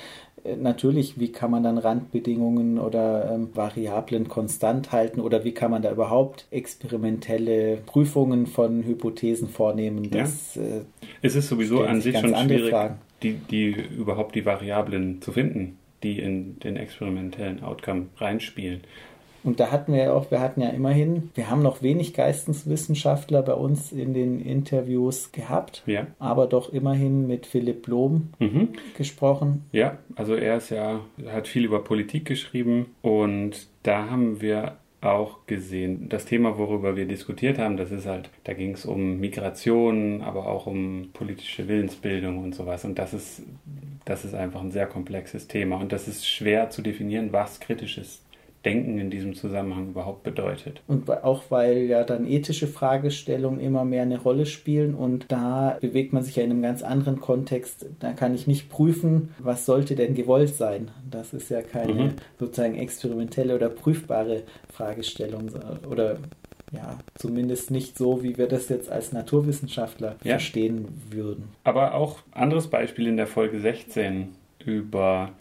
äh, 0.43 0.55
natürlich, 0.55 1.19
wie 1.19 1.31
kann 1.31 1.51
man 1.51 1.63
dann 1.63 1.77
Randbedingungen 1.77 2.79
oder 2.79 3.31
ähm, 3.33 3.49
Variablen 3.53 4.27
konstant 4.27 4.91
halten 4.91 5.21
oder 5.21 5.43
wie 5.43 5.53
kann 5.53 5.71
man 5.71 5.81
da 5.81 5.91
überhaupt 5.91 6.47
experimentelle 6.51 7.77
Prüfungen 7.85 8.47
von 8.47 8.83
Hypothesen 8.83 9.49
vornehmen? 9.49 10.09
Das, 10.09 10.55
ja. 10.55 10.61
äh, 10.61 10.81
es 11.21 11.35
ist 11.35 11.47
sowieso 11.47 11.83
an 11.83 12.01
sich 12.01 12.17
schon 12.17 12.35
schwierig, 12.35 12.73
die, 13.21 13.33
die 13.33 13.75
überhaupt 13.97 14.35
die 14.35 14.45
Variablen 14.45 15.21
zu 15.21 15.31
finden 15.31 15.77
die 16.03 16.19
in 16.19 16.59
den 16.59 16.77
experimentellen 16.77 17.63
Outcome 17.63 18.07
reinspielen. 18.17 18.81
Und 19.45 19.59
da 19.59 19.71
hatten 19.71 19.91
wir 19.93 20.03
ja 20.03 20.13
auch, 20.13 20.31
wir 20.31 20.39
hatten 20.39 20.61
ja 20.61 20.69
immerhin, 20.69 21.29
wir 21.35 21.49
haben 21.49 21.61
noch 21.61 21.81
wenig 21.81 22.13
Geisteswissenschaftler 22.13 23.41
bei 23.41 23.53
uns 23.53 23.91
in 23.91 24.13
den 24.13 24.39
Interviews 24.39 25.33
gehabt, 25.33 25.83
Ja. 25.85 26.07
aber 26.17 26.47
doch 26.47 26.71
immerhin 26.71 27.27
mit 27.27 27.45
Philipp 27.45 27.81
Blom 27.83 28.29
Mhm. 28.39 28.69
gesprochen. 28.97 29.65
Ja, 29.73 29.97
also 30.15 30.35
er 30.35 30.57
ist 30.57 30.69
ja, 30.69 31.01
hat 31.27 31.47
viel 31.49 31.65
über 31.65 31.83
Politik 31.83 32.23
geschrieben 32.25 32.87
und 33.01 33.67
da 33.83 34.09
haben 34.09 34.39
wir 34.41 34.77
auch 35.01 35.45
gesehen, 35.47 36.07
das 36.07 36.23
Thema, 36.23 36.57
worüber 36.57 36.95
wir 36.95 37.05
diskutiert 37.05 37.59
haben, 37.59 37.75
das 37.75 37.91
ist 37.91 38.05
halt, 38.05 38.29
da 38.45 38.53
ging 38.53 38.71
es 38.71 38.85
um 38.85 39.19
Migration, 39.19 40.21
aber 40.21 40.47
auch 40.47 40.65
um 40.65 41.09
politische 41.11 41.67
Willensbildung 41.67 42.41
und 42.41 42.55
sowas. 42.55 42.85
Und 42.85 42.97
das 42.97 43.13
ist, 43.13 43.43
das 44.05 44.25
ist 44.25 44.35
einfach 44.35 44.61
ein 44.61 44.71
sehr 44.71 44.87
komplexes 44.87 45.47
Thema. 45.47 45.77
Und 45.77 45.91
das 45.91 46.07
ist 46.07 46.27
schwer 46.27 46.69
zu 46.69 46.81
definieren, 46.81 47.31
was 47.31 47.59
kritisches 47.59 48.21
Denken 48.65 48.97
in 48.97 49.09
diesem 49.09 49.33
Zusammenhang 49.35 49.89
überhaupt 49.89 50.23
bedeutet. 50.23 50.81
Und 50.87 51.09
auch 51.09 51.43
weil 51.49 51.79
ja 51.79 52.05
dann 52.05 52.25
ethische 52.25 52.67
Fragestellungen 52.67 53.59
immer 53.59 53.83
mehr 53.83 54.03
eine 54.03 54.17
Rolle 54.21 54.45
spielen 54.45 54.93
und 54.95 55.25
da 55.27 55.77
bewegt 55.81 56.13
man 56.13 56.23
sich 56.23 56.37
ja 56.37 56.43
in 56.43 56.51
einem 56.51 56.61
ganz 56.61 56.81
anderen 56.81 57.19
Kontext. 57.19 57.87
Da 57.99 58.13
kann 58.13 58.33
ich 58.33 58.47
nicht 58.47 58.69
prüfen, 58.69 59.33
was 59.39 59.65
sollte 59.65 59.95
denn 59.95 60.15
gewollt 60.15 60.55
sein. 60.55 60.91
Das 61.11 61.33
ist 61.33 61.49
ja 61.49 61.61
keine 61.61 61.93
Mhm. 61.93 62.13
sozusagen 62.39 62.75
experimentelle 62.75 63.53
oder 63.53 63.67
prüfbare 63.67 64.43
Fragestellung 64.71 65.51
oder 65.89 66.17
ja, 66.73 66.97
zumindest 67.15 67.71
nicht 67.71 67.97
so, 67.97 68.23
wie 68.23 68.37
wir 68.37 68.47
das 68.47 68.67
jetzt 68.69 68.91
als 68.91 69.13
Naturwissenschaftler 69.13 70.15
Ja. 70.23 70.31
verstehen 70.33 70.87
würden. 71.09 71.49
Aber 71.63 71.93
auch 71.93 72.19
anderes 72.31 72.67
Beispiel 72.67 73.07
in 73.07 73.17
der 73.17 73.27
Folge 73.27 73.59
16 73.59 74.29
über 74.65 75.31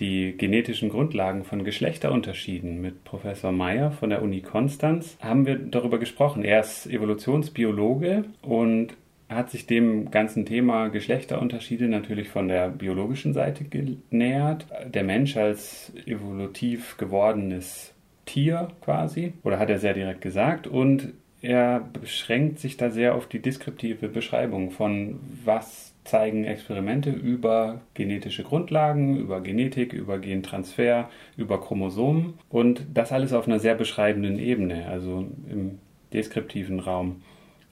die 0.00 0.36
genetischen 0.36 0.88
Grundlagen 0.88 1.44
von 1.44 1.62
Geschlechterunterschieden 1.64 2.80
mit 2.80 3.04
Professor 3.04 3.52
Meyer 3.52 3.92
von 3.92 4.10
der 4.10 4.22
Uni 4.22 4.40
Konstanz 4.40 5.16
haben 5.20 5.46
wir 5.46 5.56
darüber 5.56 5.98
gesprochen. 5.98 6.44
Er 6.44 6.60
ist 6.60 6.86
Evolutionsbiologe 6.88 8.24
und 8.42 8.88
hat 9.28 9.50
sich 9.50 9.66
dem 9.66 10.10
ganzen 10.10 10.44
Thema 10.46 10.88
Geschlechterunterschiede 10.88 11.88
natürlich 11.88 12.28
von 12.28 12.48
der 12.48 12.68
biologischen 12.68 13.32
Seite 13.32 13.64
genähert. 13.64 14.66
Der 14.92 15.04
Mensch 15.04 15.36
als 15.36 15.92
evolutiv 16.06 16.96
gewordenes 16.98 17.93
Tier 18.26 18.68
quasi, 18.80 19.32
oder 19.42 19.58
hat 19.58 19.70
er 19.70 19.78
sehr 19.78 19.94
direkt 19.94 20.20
gesagt, 20.20 20.66
und 20.66 21.12
er 21.42 21.80
beschränkt 22.00 22.58
sich 22.58 22.76
da 22.76 22.90
sehr 22.90 23.14
auf 23.14 23.26
die 23.26 23.40
deskriptive 23.40 24.08
Beschreibung 24.08 24.70
von 24.70 25.20
was 25.44 25.92
zeigen 26.04 26.44
Experimente 26.44 27.10
über 27.10 27.80
genetische 27.94 28.42
Grundlagen, 28.42 29.16
über 29.16 29.40
Genetik, 29.40 29.92
über 29.92 30.18
Gentransfer, 30.18 31.08
über 31.36 31.60
Chromosomen 31.60 32.34
und 32.50 32.86
das 32.92 33.12
alles 33.12 33.32
auf 33.32 33.46
einer 33.46 33.58
sehr 33.58 33.74
beschreibenden 33.74 34.38
Ebene, 34.38 34.86
also 34.86 35.26
im 35.50 35.78
deskriptiven 36.12 36.80
Raum. 36.80 37.22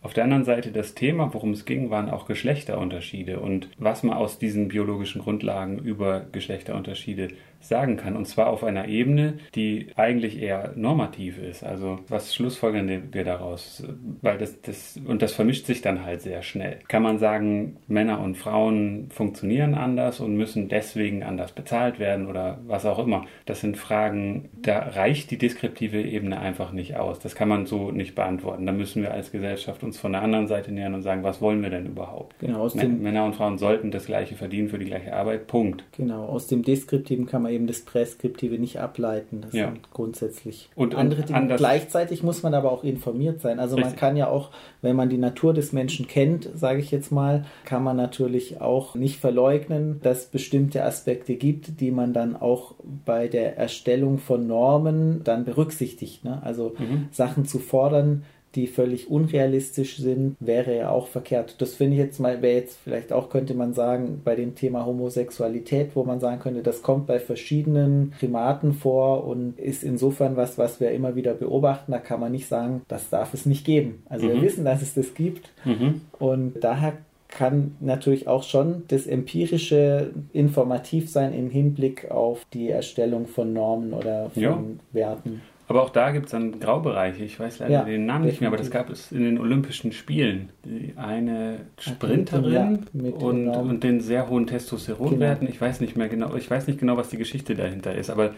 Auf 0.02 0.14
der 0.14 0.24
anderen 0.24 0.44
Seite 0.44 0.72
das 0.72 0.94
Thema, 0.94 1.32
worum 1.32 1.52
es 1.52 1.64
ging, 1.64 1.90
waren 1.90 2.10
auch 2.10 2.26
Geschlechterunterschiede 2.26 3.38
und 3.38 3.68
was 3.78 4.02
man 4.02 4.16
aus 4.16 4.38
diesen 4.38 4.68
biologischen 4.68 5.22
Grundlagen 5.22 5.78
über 5.78 6.26
Geschlechterunterschiede 6.32 7.28
sagen 7.62 7.96
kann. 7.96 8.16
Und 8.16 8.26
zwar 8.26 8.48
auf 8.48 8.64
einer 8.64 8.88
Ebene, 8.88 9.34
die 9.54 9.88
eigentlich 9.96 10.40
eher 10.40 10.72
normativ 10.76 11.38
ist. 11.38 11.62
Also 11.64 11.98
was 12.08 12.34
schlussfolgern 12.34 13.12
wir 13.12 13.24
daraus? 13.24 13.84
Weil 14.20 14.38
das, 14.38 14.60
das, 14.62 15.00
und 15.04 15.22
das 15.22 15.32
vermischt 15.32 15.66
sich 15.66 15.82
dann 15.82 16.04
halt 16.04 16.22
sehr 16.22 16.42
schnell. 16.42 16.78
Kann 16.88 17.02
man 17.02 17.18
sagen, 17.18 17.76
Männer 17.86 18.20
und 18.20 18.36
Frauen 18.36 19.08
funktionieren 19.10 19.74
anders 19.74 20.20
und 20.20 20.36
müssen 20.36 20.68
deswegen 20.68 21.22
anders 21.22 21.52
bezahlt 21.52 21.98
werden 21.98 22.26
oder 22.26 22.58
was 22.66 22.86
auch 22.86 22.98
immer. 22.98 23.24
Das 23.46 23.60
sind 23.60 23.76
Fragen, 23.76 24.48
da 24.62 24.78
reicht 24.78 25.30
die 25.30 25.38
deskriptive 25.38 26.00
Ebene 26.02 26.40
einfach 26.40 26.72
nicht 26.72 26.96
aus. 26.96 27.18
Das 27.18 27.34
kann 27.34 27.48
man 27.48 27.66
so 27.66 27.90
nicht 27.90 28.14
beantworten. 28.14 28.66
Da 28.66 28.72
müssen 28.72 29.02
wir 29.02 29.12
als 29.12 29.32
Gesellschaft 29.32 29.82
uns 29.82 29.98
von 29.98 30.12
der 30.12 30.22
anderen 30.22 30.48
Seite 30.48 30.72
nähern 30.72 30.94
und 30.94 31.02
sagen, 31.02 31.22
was 31.22 31.40
wollen 31.40 31.62
wir 31.62 31.70
denn 31.70 31.86
überhaupt? 31.86 32.38
Genau, 32.38 32.68
Männer 32.74 33.24
und 33.24 33.34
Frauen 33.34 33.58
sollten 33.58 33.90
das 33.90 34.06
gleiche 34.06 34.34
verdienen 34.34 34.68
für 34.68 34.78
die 34.78 34.86
gleiche 34.86 35.14
Arbeit. 35.14 35.46
Punkt. 35.46 35.84
genau, 35.96 36.24
aus 36.26 36.46
dem 36.46 36.62
Deskriptiven 36.62 37.26
kann 37.26 37.42
man 37.42 37.51
eben 37.52 37.66
das 37.68 37.82
Präskriptive 37.82 38.58
nicht 38.58 38.80
ableiten. 38.80 39.42
Das 39.42 39.52
Ja. 39.52 39.66
sind 39.70 39.90
grundsätzlich 39.92 40.70
Und- 40.74 40.94
andere 40.96 41.22
Dinge. 41.22 41.38
anders- 41.38 41.58
Gleichzeitig 41.58 42.22
muss 42.22 42.42
man 42.42 42.54
aber 42.54 42.72
auch 42.72 42.82
informiert 42.82 43.40
sein. 43.40 43.60
Also 43.60 43.76
man 43.76 43.84
Richtig. 43.84 44.00
kann 44.00 44.16
ja 44.16 44.28
auch, 44.28 44.50
wenn 44.80 44.96
man 44.96 45.08
die 45.08 45.18
Natur 45.18 45.54
des 45.54 45.72
Menschen 45.72 46.08
kennt, 46.08 46.48
sage 46.54 46.80
ich 46.80 46.90
jetzt 46.90 47.12
mal, 47.12 47.44
kann 47.64 47.84
man 47.84 47.96
natürlich 47.96 48.60
auch 48.60 48.94
nicht 48.96 49.20
verleugnen, 49.20 50.00
dass 50.02 50.26
bestimmte 50.26 50.84
Aspekte 50.84 51.36
gibt, 51.36 51.80
die 51.80 51.90
man 51.90 52.12
dann 52.12 52.34
auch 52.34 52.74
bei 53.04 53.28
der 53.28 53.56
Erstellung 53.58 54.18
von 54.18 54.46
Normen 54.46 55.22
dann 55.24 55.44
berücksichtigt. 55.44 56.24
Ne? 56.24 56.40
Also 56.42 56.74
Mhm. 56.78 57.08
Sachen 57.12 57.44
zu 57.44 57.58
fordern, 57.58 58.24
die 58.54 58.66
völlig 58.66 59.10
unrealistisch 59.10 59.96
sind, 59.96 60.36
wäre 60.40 60.76
ja 60.76 60.90
auch 60.90 61.06
verkehrt. 61.06 61.56
Das 61.60 61.74
finde 61.74 61.94
ich 61.96 62.02
jetzt 62.02 62.20
mal, 62.20 62.42
wäre 62.42 62.54
jetzt 62.56 62.78
vielleicht 62.84 63.12
auch, 63.12 63.30
könnte 63.30 63.54
man 63.54 63.72
sagen, 63.74 64.20
bei 64.24 64.34
dem 64.34 64.54
Thema 64.54 64.84
Homosexualität, 64.84 65.90
wo 65.94 66.04
man 66.04 66.20
sagen 66.20 66.40
könnte, 66.40 66.62
das 66.62 66.82
kommt 66.82 67.06
bei 67.06 67.18
verschiedenen 67.18 68.12
Primaten 68.18 68.74
vor 68.74 69.24
und 69.26 69.58
ist 69.58 69.82
insofern 69.82 70.36
was, 70.36 70.58
was 70.58 70.80
wir 70.80 70.90
immer 70.90 71.16
wieder 71.16 71.34
beobachten. 71.34 71.92
Da 71.92 71.98
kann 71.98 72.20
man 72.20 72.32
nicht 72.32 72.48
sagen, 72.48 72.82
das 72.88 73.08
darf 73.10 73.34
es 73.34 73.46
nicht 73.46 73.64
geben. 73.64 74.02
Also 74.08 74.28
wir 74.28 74.36
Mhm. 74.36 74.42
wissen, 74.42 74.64
dass 74.64 74.82
es 74.82 74.94
das 74.94 75.14
gibt 75.14 75.50
Mhm. 75.64 76.02
und 76.18 76.54
daher 76.62 76.94
kann 77.28 77.76
natürlich 77.80 78.28
auch 78.28 78.42
schon 78.42 78.82
das 78.88 79.06
Empirische 79.06 80.10
informativ 80.34 81.10
sein 81.10 81.32
im 81.32 81.48
Hinblick 81.48 82.10
auf 82.10 82.44
die 82.52 82.68
Erstellung 82.68 83.26
von 83.26 83.54
Normen 83.54 83.94
oder 83.94 84.28
von 84.30 84.42
Ja. 84.42 84.62
Werten. 84.92 85.40
Aber 85.68 85.82
auch 85.82 85.90
da 85.90 86.10
gibt 86.10 86.26
es 86.26 86.32
dann 86.32 86.58
Graubereiche. 86.60 87.24
Ich 87.24 87.38
weiß 87.38 87.60
leider 87.60 87.72
Ja, 87.72 87.84
den 87.84 88.06
Namen 88.06 88.26
nicht 88.26 88.40
mehr, 88.40 88.48
aber 88.48 88.56
das 88.56 88.70
gab 88.70 88.90
es 88.90 89.12
in 89.12 89.24
den 89.24 89.38
Olympischen 89.38 89.92
Spielen. 89.92 90.50
Die 90.64 90.94
eine 90.96 91.60
Sprinterin 91.78 92.86
mit 92.92 93.14
und, 93.14 93.48
und 93.48 93.84
den 93.84 94.00
sehr 94.00 94.28
hohen 94.28 94.46
Testosteronwerten. 94.46 95.48
Ich 95.48 95.60
weiß 95.60 95.80
nicht 95.80 95.96
mehr 95.96 96.08
genau, 96.08 96.34
ich 96.34 96.50
weiß 96.50 96.66
nicht 96.66 96.80
genau, 96.80 96.96
was 96.96 97.08
die 97.08 97.16
Geschichte 97.16 97.54
dahinter 97.54 97.94
ist, 97.94 98.10
aber 98.10 98.32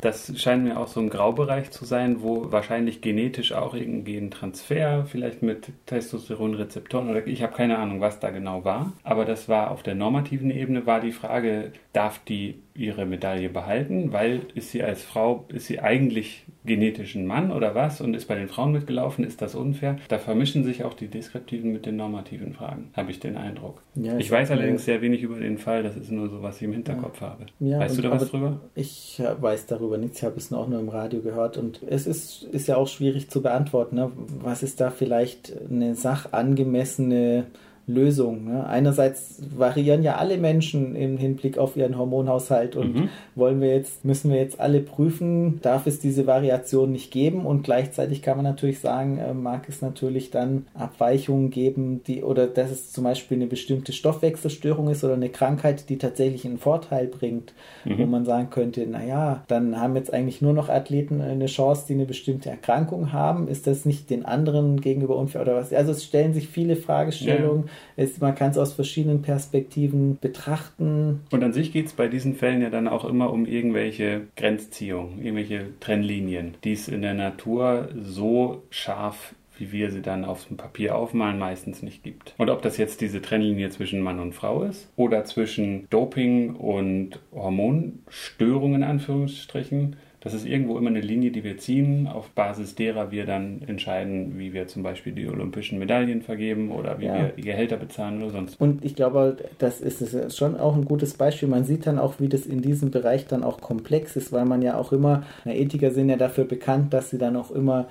das 0.00 0.32
scheint 0.40 0.62
mir 0.62 0.78
auch 0.78 0.86
so 0.86 1.00
ein 1.00 1.10
Graubereich 1.10 1.72
zu 1.72 1.84
sein, 1.84 2.22
wo 2.22 2.52
wahrscheinlich 2.52 3.00
genetisch 3.00 3.52
auch 3.52 3.74
irgendwie 3.74 4.16
ein 4.16 4.30
Transfer, 4.30 5.04
vielleicht 5.06 5.42
mit 5.42 5.72
Testosteronrezeptoren 5.86 7.10
oder 7.10 7.26
ich 7.26 7.42
habe 7.42 7.54
keine 7.54 7.78
Ahnung, 7.78 8.00
was 8.00 8.20
da 8.20 8.30
genau 8.30 8.64
war. 8.64 8.92
Aber 9.02 9.24
das 9.24 9.48
war 9.48 9.72
auf 9.72 9.82
der 9.82 9.96
normativen 9.96 10.52
Ebene 10.52 10.86
war 10.86 11.00
die 11.00 11.10
Frage, 11.10 11.72
darf 11.92 12.20
die 12.20 12.60
ihre 12.74 13.06
Medaille 13.06 13.48
behalten, 13.48 14.12
weil 14.12 14.42
ist 14.54 14.70
sie 14.70 14.84
als 14.84 15.02
Frau, 15.02 15.46
ist 15.48 15.66
sie 15.66 15.80
eigentlich 15.80 16.44
genetisch 16.68 17.16
ein 17.16 17.26
Mann 17.26 17.50
oder 17.50 17.74
was 17.74 18.00
und 18.00 18.14
ist 18.14 18.28
bei 18.28 18.36
den 18.36 18.46
Frauen 18.46 18.70
mitgelaufen, 18.70 19.24
ist 19.24 19.42
das 19.42 19.56
unfair? 19.56 19.96
Da 20.06 20.18
vermischen 20.18 20.62
sich 20.62 20.84
auch 20.84 20.94
die 20.94 21.08
deskriptiven 21.08 21.72
mit 21.72 21.86
den 21.86 21.96
normativen 21.96 22.52
Fragen, 22.52 22.90
habe 22.92 23.10
ich 23.10 23.18
den 23.18 23.36
Eindruck. 23.36 23.82
Ja, 23.96 24.16
ich 24.16 24.30
weiß 24.30 24.52
allerdings 24.52 24.84
sehr 24.84 25.02
wenig 25.02 25.22
über 25.22 25.40
den 25.40 25.58
Fall, 25.58 25.82
das 25.82 25.96
ist 25.96 26.12
nur 26.12 26.28
so, 26.28 26.42
was 26.42 26.58
ich 26.58 26.62
im 26.62 26.72
Hinterkopf 26.72 27.20
habe. 27.20 27.46
Ja, 27.58 27.80
weißt 27.80 27.98
du 27.98 28.02
da 28.02 28.12
was 28.12 28.30
drüber? 28.30 28.60
Ich 28.76 29.18
äh, 29.18 29.42
weiß 29.42 29.66
darüber 29.66 29.98
nichts, 29.98 30.18
ich 30.18 30.24
habe 30.24 30.36
es 30.36 30.52
auch 30.52 30.68
nur 30.68 30.78
im 30.78 30.88
Radio 30.88 31.20
gehört 31.20 31.56
und 31.56 31.80
es 31.88 32.06
ist, 32.06 32.44
ist 32.44 32.68
ja 32.68 32.76
auch 32.76 32.86
schwierig 32.86 33.30
zu 33.30 33.42
beantworten. 33.42 33.96
Ne? 33.96 34.12
Was 34.42 34.62
ist 34.62 34.80
da 34.80 34.90
vielleicht 34.90 35.52
eine 35.68 35.96
sachangemessene 35.96 37.46
Lösung? 37.88 38.44
Ne? 38.44 38.66
Einerseits 38.66 39.42
variieren 39.56 40.02
ja 40.02 40.16
alle 40.16 40.36
Menschen 40.36 40.94
im 40.94 41.16
Hinblick 41.16 41.58
auf 41.58 41.76
ihren 41.76 41.98
Hormonhaushalt 41.98 42.76
und 42.76 42.94
Mhm. 42.94 43.08
wollen 43.34 43.60
wir 43.60 43.74
jetzt, 43.74 44.04
müssen 44.04 44.30
wir 44.30 44.38
jetzt 44.38 44.60
alle 44.60 44.80
prüfen, 44.80 45.58
darf 45.62 45.86
es 45.86 45.98
diese 45.98 46.26
Variation 46.26 46.92
nicht 46.92 47.10
geben 47.10 47.46
und 47.46 47.62
gleichzeitig 47.64 48.22
kann 48.22 48.36
man 48.36 48.44
natürlich 48.44 48.78
sagen, 48.80 49.18
äh, 49.18 49.32
mag 49.34 49.68
es 49.68 49.80
natürlich 49.82 50.30
dann 50.30 50.66
Abweichungen 50.74 51.50
geben, 51.50 52.02
die 52.06 52.22
oder 52.22 52.46
dass 52.46 52.70
es 52.70 52.92
zum 52.92 53.04
Beispiel 53.04 53.38
eine 53.38 53.46
bestimmte 53.46 53.92
Stoffwechselstörung 53.92 54.88
ist 54.90 55.02
oder 55.02 55.14
eine 55.14 55.30
Krankheit, 55.30 55.88
die 55.88 55.96
tatsächlich 55.98 56.44
einen 56.44 56.58
Vorteil 56.58 57.06
bringt, 57.06 57.54
wo 57.84 58.04
Mhm. 58.04 58.10
man 58.10 58.24
sagen 58.24 58.50
könnte, 58.50 58.86
naja, 58.86 59.42
dann 59.48 59.80
haben 59.80 59.96
jetzt 59.96 60.12
eigentlich 60.12 60.42
nur 60.42 60.52
noch 60.52 60.68
Athleten 60.68 61.20
eine 61.22 61.46
Chance, 61.46 61.84
die 61.88 61.94
eine 61.94 62.04
bestimmte 62.04 62.50
Erkrankung 62.50 63.12
haben. 63.12 63.48
Ist 63.48 63.66
das 63.66 63.84
nicht 63.86 64.10
den 64.10 64.24
anderen 64.26 64.80
gegenüber 64.80 65.16
unfair 65.16 65.40
oder 65.42 65.54
was? 65.56 65.72
Also 65.72 65.92
es 65.92 66.04
stellen 66.04 66.34
sich 66.34 66.48
viele 66.48 66.76
Fragestellungen. 66.76 67.70
Es, 67.96 68.20
man 68.20 68.34
kann 68.34 68.50
es 68.50 68.58
aus 68.58 68.72
verschiedenen 68.72 69.22
Perspektiven 69.22 70.18
betrachten. 70.20 71.20
Und 71.30 71.42
an 71.42 71.52
sich 71.52 71.72
geht 71.72 71.86
es 71.86 71.92
bei 71.92 72.08
diesen 72.08 72.34
Fällen 72.34 72.62
ja 72.62 72.70
dann 72.70 72.88
auch 72.88 73.04
immer 73.04 73.32
um 73.32 73.46
irgendwelche 73.46 74.22
Grenzziehungen, 74.36 75.18
irgendwelche 75.18 75.66
Trennlinien, 75.80 76.54
die 76.64 76.72
es 76.72 76.88
in 76.88 77.02
der 77.02 77.14
Natur 77.14 77.88
so 78.00 78.62
scharf 78.70 79.34
wie 79.58 79.72
wir 79.72 79.90
sie 79.90 80.02
dann 80.02 80.24
auf 80.24 80.46
dem 80.46 80.56
Papier 80.56 80.96
aufmalen, 80.96 81.38
meistens 81.38 81.82
nicht 81.82 82.02
gibt. 82.02 82.34
Und 82.38 82.48
ob 82.48 82.62
das 82.62 82.76
jetzt 82.76 83.00
diese 83.00 83.20
Trennlinie 83.20 83.70
zwischen 83.70 84.00
Mann 84.00 84.20
und 84.20 84.34
Frau 84.34 84.62
ist 84.62 84.88
oder 84.96 85.24
zwischen 85.24 85.88
Doping 85.90 86.54
und 86.54 87.18
Hormonstörungen 87.32 88.82
in 88.82 88.88
Anführungsstrichen, 88.88 89.96
Das 90.20 90.34
ist 90.34 90.44
irgendwo 90.44 90.76
immer 90.78 90.90
eine 90.90 91.00
Linie, 91.00 91.30
die 91.30 91.44
wir 91.44 91.58
ziehen, 91.58 92.08
auf 92.08 92.30
Basis 92.30 92.74
derer 92.74 93.10
wir 93.12 93.24
dann 93.24 93.62
entscheiden, 93.66 94.38
wie 94.38 94.52
wir 94.52 94.66
zum 94.66 94.82
Beispiel 94.82 95.12
die 95.12 95.28
olympischen 95.28 95.78
Medaillen 95.78 96.22
vergeben 96.22 96.72
oder 96.72 96.98
wie 96.98 97.06
ja. 97.06 97.14
wir 97.14 97.28
die 97.36 97.42
Gehälter 97.42 97.76
bezahlen 97.76 98.22
oder 98.22 98.30
sonst. 98.30 98.60
Und 98.60 98.84
ich 98.84 98.96
glaube, 98.96 99.36
das 99.58 99.80
ist 99.80 100.36
schon 100.36 100.58
auch 100.58 100.74
ein 100.74 100.84
gutes 100.84 101.14
Beispiel. 101.14 101.48
Man 101.48 101.64
sieht 101.64 101.86
dann 101.86 101.98
auch, 101.98 102.14
wie 102.18 102.28
das 102.28 102.46
in 102.46 102.62
diesem 102.62 102.90
Bereich 102.90 103.26
dann 103.26 103.44
auch 103.44 103.60
komplex 103.60 104.16
ist, 104.16 104.32
weil 104.32 104.44
man 104.44 104.62
ja 104.62 104.76
auch 104.76 104.92
immer, 104.92 105.22
na, 105.44 105.54
Ethiker 105.54 105.92
sind 105.92 106.08
ja 106.08 106.16
dafür 106.16 106.44
bekannt, 106.44 106.92
dass 106.92 107.10
sie 107.10 107.18
dann 107.18 107.36
auch 107.36 107.50
immer 107.52 107.86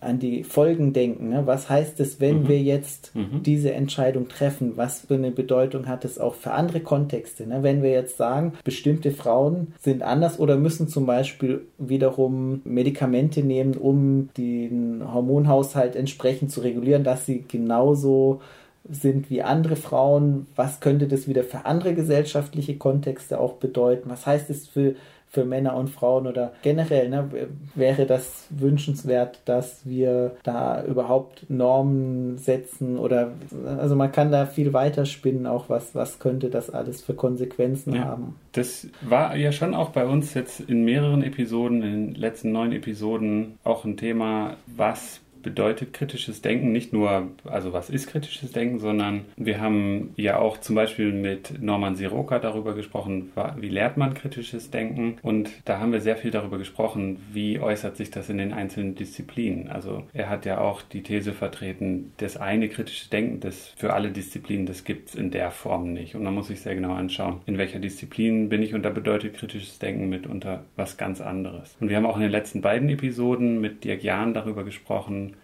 an 0.00 0.18
die 0.18 0.44
Folgen 0.44 0.92
denken. 0.92 1.30
Ne? 1.30 1.46
Was 1.46 1.68
heißt 1.68 1.98
es, 2.00 2.20
wenn 2.20 2.42
mhm. 2.42 2.48
wir 2.48 2.60
jetzt 2.60 3.14
mhm. 3.14 3.42
diese 3.42 3.72
Entscheidung 3.72 4.28
treffen? 4.28 4.76
Was 4.76 5.00
für 5.00 5.14
eine 5.14 5.30
Bedeutung 5.30 5.88
hat 5.88 6.04
es 6.04 6.18
auch 6.18 6.34
für 6.34 6.52
andere 6.52 6.80
Kontexte? 6.80 7.46
Ne? 7.46 7.62
Wenn 7.62 7.82
wir 7.82 7.90
jetzt 7.90 8.16
sagen, 8.16 8.52
bestimmte 8.64 9.10
Frauen 9.10 9.74
sind 9.80 10.02
anders 10.02 10.38
oder 10.38 10.56
müssen 10.56 10.88
zum 10.88 11.06
Beispiel 11.06 11.62
wiederum 11.78 12.60
Medikamente 12.64 13.42
nehmen, 13.42 13.76
um 13.76 14.28
den 14.36 15.02
Hormonhaushalt 15.12 15.96
entsprechend 15.96 16.52
zu 16.52 16.60
regulieren, 16.60 17.04
dass 17.04 17.26
sie 17.26 17.44
genauso 17.46 18.40
sind 18.88 19.30
wie 19.30 19.42
andere 19.42 19.76
Frauen. 19.76 20.46
Was 20.54 20.80
könnte 20.80 21.08
das 21.08 21.26
wieder 21.26 21.42
für 21.42 21.66
andere 21.66 21.94
gesellschaftliche 21.94 22.76
Kontexte 22.76 23.40
auch 23.40 23.54
bedeuten? 23.54 24.10
Was 24.10 24.26
heißt 24.26 24.48
es 24.50 24.68
für 24.68 24.94
für 25.28 25.44
Männer 25.44 25.76
und 25.76 25.90
Frauen 25.90 26.26
oder 26.26 26.52
generell 26.62 27.08
ne, 27.08 27.28
wäre 27.74 28.06
das 28.06 28.46
wünschenswert, 28.50 29.40
dass 29.44 29.84
wir 29.84 30.36
da 30.42 30.84
überhaupt 30.84 31.50
Normen 31.50 32.38
setzen 32.38 32.98
oder 32.98 33.32
also 33.78 33.96
man 33.96 34.12
kann 34.12 34.30
da 34.30 34.46
viel 34.46 34.72
weiter 34.72 35.04
spinnen, 35.04 35.46
auch 35.46 35.68
was, 35.68 35.94
was 35.94 36.18
könnte 36.18 36.48
das 36.48 36.70
alles 36.70 37.02
für 37.02 37.14
Konsequenzen 37.14 37.94
ja, 37.94 38.04
haben. 38.04 38.36
Das 38.52 38.88
war 39.02 39.36
ja 39.36 39.52
schon 39.52 39.74
auch 39.74 39.90
bei 39.90 40.06
uns 40.06 40.34
jetzt 40.34 40.60
in 40.60 40.84
mehreren 40.84 41.22
Episoden, 41.22 41.82
in 41.82 41.92
den 41.92 42.14
letzten 42.14 42.52
neun 42.52 42.72
Episoden 42.72 43.58
auch 43.64 43.84
ein 43.84 43.96
Thema, 43.96 44.56
was 44.66 45.20
bedeutet 45.46 45.92
kritisches 45.92 46.42
Denken 46.42 46.72
nicht 46.72 46.92
nur, 46.92 47.28
also 47.44 47.72
was 47.72 47.88
ist 47.88 48.08
kritisches 48.08 48.50
Denken, 48.50 48.80
sondern 48.80 49.26
wir 49.36 49.60
haben 49.60 50.12
ja 50.16 50.38
auch 50.38 50.58
zum 50.58 50.74
Beispiel 50.74 51.12
mit 51.12 51.62
Norman 51.62 51.94
Siroka 51.94 52.40
darüber 52.40 52.74
gesprochen, 52.74 53.30
wie 53.56 53.68
lehrt 53.68 53.96
man 53.96 54.12
kritisches 54.12 54.72
Denken 54.72 55.18
und 55.22 55.48
da 55.64 55.78
haben 55.78 55.92
wir 55.92 56.00
sehr 56.00 56.16
viel 56.16 56.32
darüber 56.32 56.58
gesprochen, 56.58 57.18
wie 57.32 57.60
äußert 57.60 57.96
sich 57.96 58.10
das 58.10 58.28
in 58.28 58.38
den 58.38 58.52
einzelnen 58.52 58.96
Disziplinen. 58.96 59.68
Also 59.68 60.02
er 60.12 60.28
hat 60.28 60.46
ja 60.46 60.58
auch 60.58 60.82
die 60.82 61.04
These 61.04 61.32
vertreten, 61.32 62.12
das 62.16 62.36
eine 62.36 62.68
kritische 62.68 63.08
Denken, 63.08 63.38
das 63.38 63.72
für 63.76 63.94
alle 63.94 64.10
Disziplinen, 64.10 64.66
das 64.66 64.82
gibt 64.82 65.10
es 65.10 65.14
in 65.14 65.30
der 65.30 65.52
Form 65.52 65.92
nicht 65.92 66.16
und 66.16 66.24
man 66.24 66.34
muss 66.34 66.48
sich 66.48 66.60
sehr 66.60 66.74
genau 66.74 66.94
anschauen, 66.94 67.40
in 67.46 67.56
welcher 67.56 67.78
Disziplin 67.78 68.48
bin 68.48 68.64
ich 68.64 68.74
und 68.74 68.82
da 68.82 68.90
bedeutet 68.90 69.34
kritisches 69.34 69.78
Denken 69.78 70.08
mitunter 70.08 70.64
was 70.74 70.96
ganz 70.96 71.20
anderes. 71.20 71.76
Und 71.78 71.88
wir 71.88 71.96
haben 71.96 72.06
auch 72.06 72.16
in 72.16 72.22
den 72.22 72.32
letzten 72.32 72.62
beiden 72.62 72.88
Episoden 72.88 73.60
mit 73.60 73.84
Dirk 73.84 74.02
Jahn 74.02 74.34
darüber 74.34 74.64
gesprochen, 74.64 75.35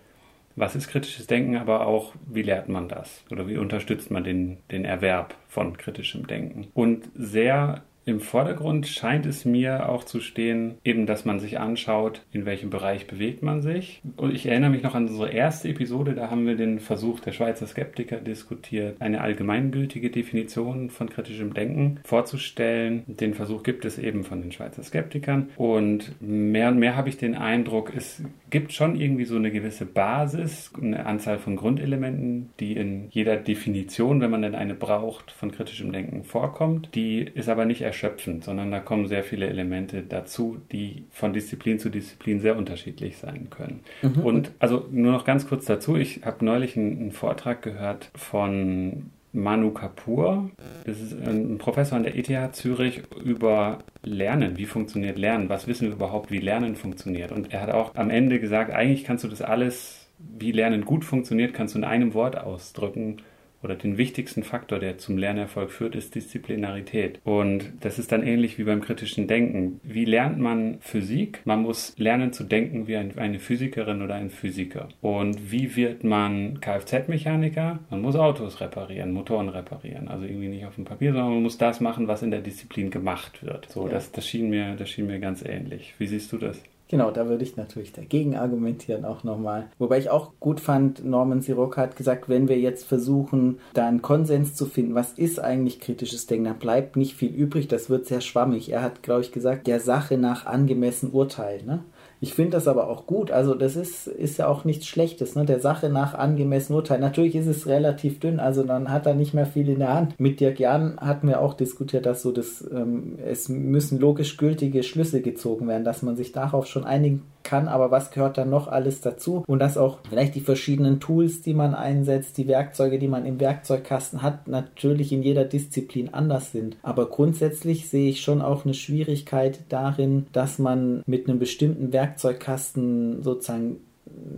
was 0.56 0.74
ist 0.76 0.88
kritisches 0.88 1.26
Denken, 1.26 1.56
aber 1.56 1.86
auch, 1.86 2.14
wie 2.26 2.42
lehrt 2.42 2.68
man 2.68 2.88
das? 2.88 3.24
Oder 3.30 3.48
wie 3.48 3.58
unterstützt 3.58 4.10
man 4.10 4.24
den, 4.24 4.58
den 4.70 4.84
Erwerb 4.84 5.34
von 5.48 5.76
kritischem 5.76 6.26
Denken? 6.26 6.68
Und 6.74 7.10
sehr 7.14 7.82
im 8.04 8.20
Vordergrund 8.20 8.86
scheint 8.86 9.26
es 9.26 9.44
mir 9.44 9.88
auch 9.88 10.04
zu 10.04 10.20
stehen, 10.20 10.74
eben, 10.84 11.06
dass 11.06 11.24
man 11.24 11.38
sich 11.38 11.58
anschaut, 11.58 12.22
in 12.32 12.46
welchem 12.46 12.70
Bereich 12.70 13.06
bewegt 13.06 13.42
man 13.42 13.62
sich. 13.62 14.02
Und 14.16 14.34
ich 14.34 14.46
erinnere 14.46 14.70
mich 14.70 14.82
noch 14.82 14.94
an 14.94 15.08
unsere 15.08 15.30
erste 15.30 15.68
Episode, 15.68 16.14
da 16.14 16.30
haben 16.30 16.46
wir 16.46 16.56
den 16.56 16.80
Versuch 16.80 17.20
der 17.20 17.32
Schweizer 17.32 17.66
Skeptiker 17.66 18.16
diskutiert, 18.16 18.96
eine 19.00 19.20
allgemeingültige 19.20 20.10
Definition 20.10 20.90
von 20.90 21.08
kritischem 21.08 21.54
Denken 21.54 22.00
vorzustellen. 22.04 23.04
Den 23.06 23.34
Versuch 23.34 23.62
gibt 23.62 23.84
es 23.84 23.98
eben 23.98 24.24
von 24.24 24.42
den 24.42 24.52
Schweizer 24.52 24.82
Skeptikern. 24.82 25.50
Und 25.56 26.14
mehr 26.20 26.68
und 26.68 26.78
mehr 26.78 26.96
habe 26.96 27.08
ich 27.08 27.18
den 27.18 27.34
Eindruck, 27.34 27.92
es 27.96 28.22
gibt 28.50 28.72
schon 28.72 28.96
irgendwie 28.96 29.24
so 29.24 29.36
eine 29.36 29.50
gewisse 29.50 29.86
Basis, 29.86 30.72
eine 30.80 31.06
Anzahl 31.06 31.38
von 31.38 31.56
Grundelementen, 31.56 32.50
die 32.58 32.72
in 32.72 33.08
jeder 33.10 33.36
Definition, 33.36 34.20
wenn 34.20 34.30
man 34.30 34.42
denn 34.42 34.54
eine 34.54 34.74
braucht, 34.74 35.30
von 35.30 35.52
kritischem 35.52 35.92
Denken 35.92 36.24
vorkommt. 36.24 36.90
Die 36.94 37.20
ist 37.20 37.48
aber 37.48 37.64
nicht 37.64 37.82
erschöpfend, 37.92 38.42
sondern 38.42 38.70
da 38.70 38.80
kommen 38.80 39.06
sehr 39.06 39.22
viele 39.22 39.46
Elemente 39.46 40.02
dazu, 40.02 40.58
die 40.72 41.04
von 41.10 41.32
Disziplin 41.32 41.78
zu 41.78 41.90
Disziplin 41.90 42.40
sehr 42.40 42.56
unterschiedlich 42.56 43.18
sein 43.18 43.48
können. 43.50 43.80
Mhm. 44.00 44.22
Und 44.22 44.50
also 44.58 44.88
nur 44.90 45.12
noch 45.12 45.24
ganz 45.24 45.46
kurz 45.46 45.66
dazu, 45.66 45.96
ich 45.96 46.24
habe 46.24 46.44
neulich 46.44 46.76
einen, 46.76 46.98
einen 46.98 47.12
Vortrag 47.12 47.60
gehört 47.60 48.10
von 48.14 49.10
Manu 49.34 49.70
Kapoor. 49.72 50.50
Das 50.84 51.00
ist 51.00 51.12
ein 51.12 51.58
Professor 51.58 51.96
an 51.96 52.04
der 52.04 52.16
ETH 52.16 52.54
Zürich 52.54 53.02
über 53.22 53.78
Lernen. 54.02 54.56
Wie 54.56 54.66
funktioniert 54.66 55.18
Lernen? 55.18 55.48
Was 55.48 55.66
wissen 55.66 55.88
wir 55.88 55.94
überhaupt, 55.94 56.30
wie 56.30 56.38
Lernen 56.38 56.76
funktioniert? 56.76 57.32
Und 57.32 57.52
er 57.52 57.62
hat 57.62 57.70
auch 57.70 57.94
am 57.94 58.10
Ende 58.10 58.40
gesagt, 58.40 58.72
eigentlich 58.72 59.04
kannst 59.04 59.24
du 59.24 59.28
das 59.28 59.42
alles, 59.42 60.06
wie 60.18 60.52
Lernen 60.52 60.84
gut 60.84 61.04
funktioniert, 61.04 61.54
kannst 61.54 61.74
du 61.74 61.78
in 61.78 61.84
einem 61.84 62.14
Wort 62.14 62.38
ausdrücken 62.38 63.18
oder 63.62 63.74
den 63.74 63.98
wichtigsten 63.98 64.42
Faktor, 64.42 64.78
der 64.78 64.98
zum 64.98 65.18
Lernerfolg 65.18 65.70
führt, 65.70 65.94
ist 65.94 66.14
Disziplinarität. 66.14 67.20
Und 67.24 67.72
das 67.80 67.98
ist 67.98 68.12
dann 68.12 68.22
ähnlich 68.22 68.58
wie 68.58 68.64
beim 68.64 68.80
kritischen 68.80 69.26
Denken. 69.26 69.80
Wie 69.82 70.04
lernt 70.04 70.38
man 70.38 70.78
Physik? 70.80 71.40
Man 71.44 71.62
muss 71.62 71.94
lernen 71.96 72.32
zu 72.32 72.44
denken 72.44 72.86
wie 72.86 72.96
eine 72.96 73.38
Physikerin 73.38 74.02
oder 74.02 74.14
ein 74.14 74.30
Physiker. 74.30 74.88
Und 75.00 75.52
wie 75.52 75.76
wird 75.76 76.04
man 76.04 76.60
Kfz-Mechaniker? 76.60 77.78
Man 77.90 78.02
muss 78.02 78.16
Autos 78.16 78.60
reparieren, 78.60 79.12
Motoren 79.12 79.48
reparieren. 79.48 80.08
Also 80.08 80.24
irgendwie 80.26 80.48
nicht 80.48 80.66
auf 80.66 80.74
dem 80.74 80.84
Papier, 80.84 81.12
sondern 81.12 81.34
man 81.34 81.42
muss 81.42 81.58
das 81.58 81.80
machen, 81.80 82.08
was 82.08 82.22
in 82.22 82.30
der 82.30 82.40
Disziplin 82.40 82.90
gemacht 82.90 83.44
wird. 83.44 83.70
So, 83.70 83.86
ja. 83.86 83.92
das, 83.92 84.12
das, 84.12 84.26
schien 84.26 84.50
mir, 84.50 84.74
das 84.74 84.90
schien 84.90 85.06
mir 85.06 85.20
ganz 85.20 85.42
ähnlich. 85.42 85.94
Wie 85.98 86.06
siehst 86.06 86.32
du 86.32 86.38
das? 86.38 86.60
Genau, 86.92 87.10
da 87.10 87.26
würde 87.26 87.42
ich 87.42 87.56
natürlich 87.56 87.92
dagegen 87.92 88.36
argumentieren 88.36 89.06
auch 89.06 89.24
nochmal. 89.24 89.70
Wobei 89.78 89.96
ich 89.96 90.10
auch 90.10 90.32
gut 90.40 90.60
fand, 90.60 91.02
Norman 91.02 91.40
Sirocco 91.40 91.78
hat 91.78 91.96
gesagt, 91.96 92.28
wenn 92.28 92.48
wir 92.48 92.60
jetzt 92.60 92.84
versuchen, 92.84 93.60
da 93.72 93.88
einen 93.88 94.02
Konsens 94.02 94.54
zu 94.54 94.66
finden, 94.66 94.94
was 94.94 95.14
ist 95.14 95.40
eigentlich 95.40 95.80
kritisches 95.80 96.26
Denken, 96.26 96.44
dann 96.44 96.58
bleibt 96.58 96.96
nicht 96.96 97.14
viel 97.14 97.32
übrig, 97.34 97.66
das 97.66 97.88
wird 97.88 98.04
sehr 98.04 98.20
schwammig. 98.20 98.70
Er 98.70 98.82
hat, 98.82 99.02
glaube 99.02 99.22
ich, 99.22 99.32
gesagt, 99.32 99.68
der 99.68 99.80
Sache 99.80 100.18
nach 100.18 100.44
angemessen 100.44 101.12
urteilen. 101.12 101.64
Ne? 101.64 101.78
Ich 102.22 102.34
finde 102.34 102.52
das 102.52 102.68
aber 102.68 102.88
auch 102.88 103.06
gut. 103.06 103.32
Also 103.32 103.56
das 103.56 103.74
ist, 103.74 104.06
ist 104.06 104.38
ja 104.38 104.46
auch 104.46 104.64
nichts 104.64 104.86
Schlechtes, 104.86 105.34
ne? 105.34 105.44
Der 105.44 105.58
Sache 105.58 105.88
nach 105.88 106.14
angemessen 106.14 106.72
Urteil. 106.72 107.00
Natürlich 107.00 107.34
ist 107.34 107.48
es 107.48 107.66
relativ 107.66 108.20
dünn, 108.20 108.38
also 108.38 108.62
dann 108.62 108.92
hat 108.92 109.06
er 109.06 109.14
nicht 109.14 109.34
mehr 109.34 109.44
viel 109.44 109.68
in 109.68 109.80
der 109.80 109.92
Hand. 109.92 110.14
Mit 110.20 110.38
Dirk 110.38 110.60
Jan 110.60 111.00
hatten 111.00 111.26
wir 111.26 111.40
auch 111.40 111.54
diskutiert, 111.54 112.06
dass 112.06 112.22
so 112.22 112.30
das, 112.30 112.64
ähm, 112.72 113.18
es 113.26 113.48
müssen 113.48 113.98
logisch 113.98 114.36
gültige 114.36 114.84
Schlüsse 114.84 115.20
gezogen 115.20 115.66
werden, 115.66 115.82
dass 115.82 116.02
man 116.02 116.14
sich 116.14 116.30
darauf 116.30 116.66
schon 116.66 116.84
einigen 116.84 117.22
kann, 117.42 117.68
aber 117.68 117.90
was 117.90 118.10
gehört 118.10 118.38
dann 118.38 118.50
noch 118.50 118.68
alles 118.68 119.00
dazu? 119.00 119.44
Und 119.46 119.58
dass 119.58 119.76
auch 119.76 119.98
vielleicht 120.08 120.34
die 120.34 120.40
verschiedenen 120.40 121.00
Tools, 121.00 121.42
die 121.42 121.54
man 121.54 121.74
einsetzt, 121.74 122.38
die 122.38 122.48
Werkzeuge, 122.48 122.98
die 122.98 123.08
man 123.08 123.26
im 123.26 123.40
Werkzeugkasten 123.40 124.22
hat, 124.22 124.48
natürlich 124.48 125.12
in 125.12 125.22
jeder 125.22 125.44
Disziplin 125.44 126.12
anders 126.12 126.52
sind. 126.52 126.76
Aber 126.82 127.06
grundsätzlich 127.06 127.88
sehe 127.88 128.10
ich 128.10 128.20
schon 128.20 128.42
auch 128.42 128.64
eine 128.64 128.74
Schwierigkeit 128.74 129.60
darin, 129.68 130.26
dass 130.32 130.58
man 130.58 131.02
mit 131.06 131.28
einem 131.28 131.38
bestimmten 131.38 131.92
Werkzeugkasten 131.92 133.22
sozusagen 133.22 133.80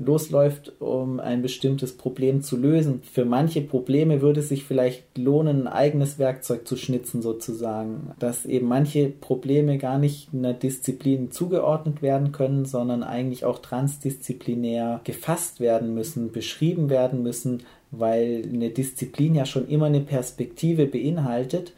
losläuft, 0.04 0.72
um 0.80 1.20
ein 1.20 1.42
bestimmtes 1.42 1.96
Problem 1.96 2.42
zu 2.42 2.56
lösen. 2.56 3.00
Für 3.02 3.24
manche 3.24 3.60
Probleme 3.60 4.20
würde 4.20 4.40
es 4.40 4.48
sich 4.48 4.64
vielleicht 4.64 5.18
lohnen, 5.18 5.62
ein 5.62 5.72
eigenes 5.72 6.18
Werkzeug 6.18 6.66
zu 6.66 6.76
schnitzen 6.76 7.22
sozusagen, 7.22 8.12
dass 8.18 8.46
eben 8.46 8.66
manche 8.66 9.08
Probleme 9.08 9.78
gar 9.78 9.98
nicht 9.98 10.28
einer 10.32 10.54
Disziplin 10.54 11.30
zugeordnet 11.30 12.02
werden 12.02 12.32
können, 12.32 12.64
sondern 12.64 13.02
eigentlich 13.02 13.44
auch 13.44 13.58
transdisziplinär 13.58 15.00
gefasst 15.04 15.60
werden 15.60 15.94
müssen, 15.94 16.32
beschrieben 16.32 16.90
werden 16.90 17.22
müssen, 17.22 17.62
weil 17.90 18.42
eine 18.52 18.70
Disziplin 18.70 19.34
ja 19.34 19.46
schon 19.46 19.68
immer 19.68 19.86
eine 19.86 20.00
Perspektive 20.00 20.86
beinhaltet 20.86 21.72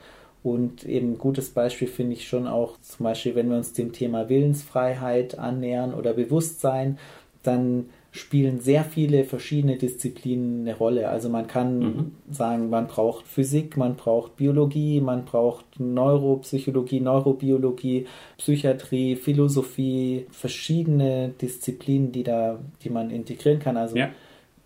und 0.47 0.85
eben 0.85 1.15
ein 1.15 1.19
gutes 1.19 1.51
Beispiel 1.51 1.89
finde 1.89 2.13
ich 2.13 2.29
schon 2.29 2.47
auch 2.47 2.81
zum 2.81 3.03
Beispiel, 3.03 3.35
wenn 3.35 3.51
wir 3.51 3.57
uns 3.57 3.73
dem 3.73 3.93
Thema 3.93 4.29
Willensfreiheit 4.29 5.37
annähern 5.41 5.93
oder 5.93 6.13
Bewusstsein, 6.13 6.99
dann 7.47 7.87
spielen 8.17 8.61
sehr 8.61 8.85
viele 8.85 9.25
verschiedene 9.25 9.77
Disziplinen 9.77 10.63
eine 10.63 10.77
Rolle. 10.77 11.09
Also 11.09 11.29
man 11.29 11.47
kann 11.47 11.79
mhm. 11.79 12.13
sagen, 12.31 12.71
man 12.71 12.87
braucht 12.87 13.27
Physik, 13.27 13.77
man 13.77 13.97
braucht 13.97 14.37
Biologie, 14.37 15.01
man 15.01 15.25
braucht 15.25 15.79
Neuropsychologie, 15.79 17.01
Neurobiologie, 17.01 18.07
Psychiatrie, 18.39 19.17
Philosophie, 19.17 20.27
verschiedene 20.31 21.35
Disziplinen, 21.41 22.13
die 22.13 22.23
da, 22.23 22.59
die 22.83 22.91
man 22.91 23.11
integrieren 23.11 23.59
kann. 23.59 23.77
Also 23.77 23.97
ja. 23.97 24.11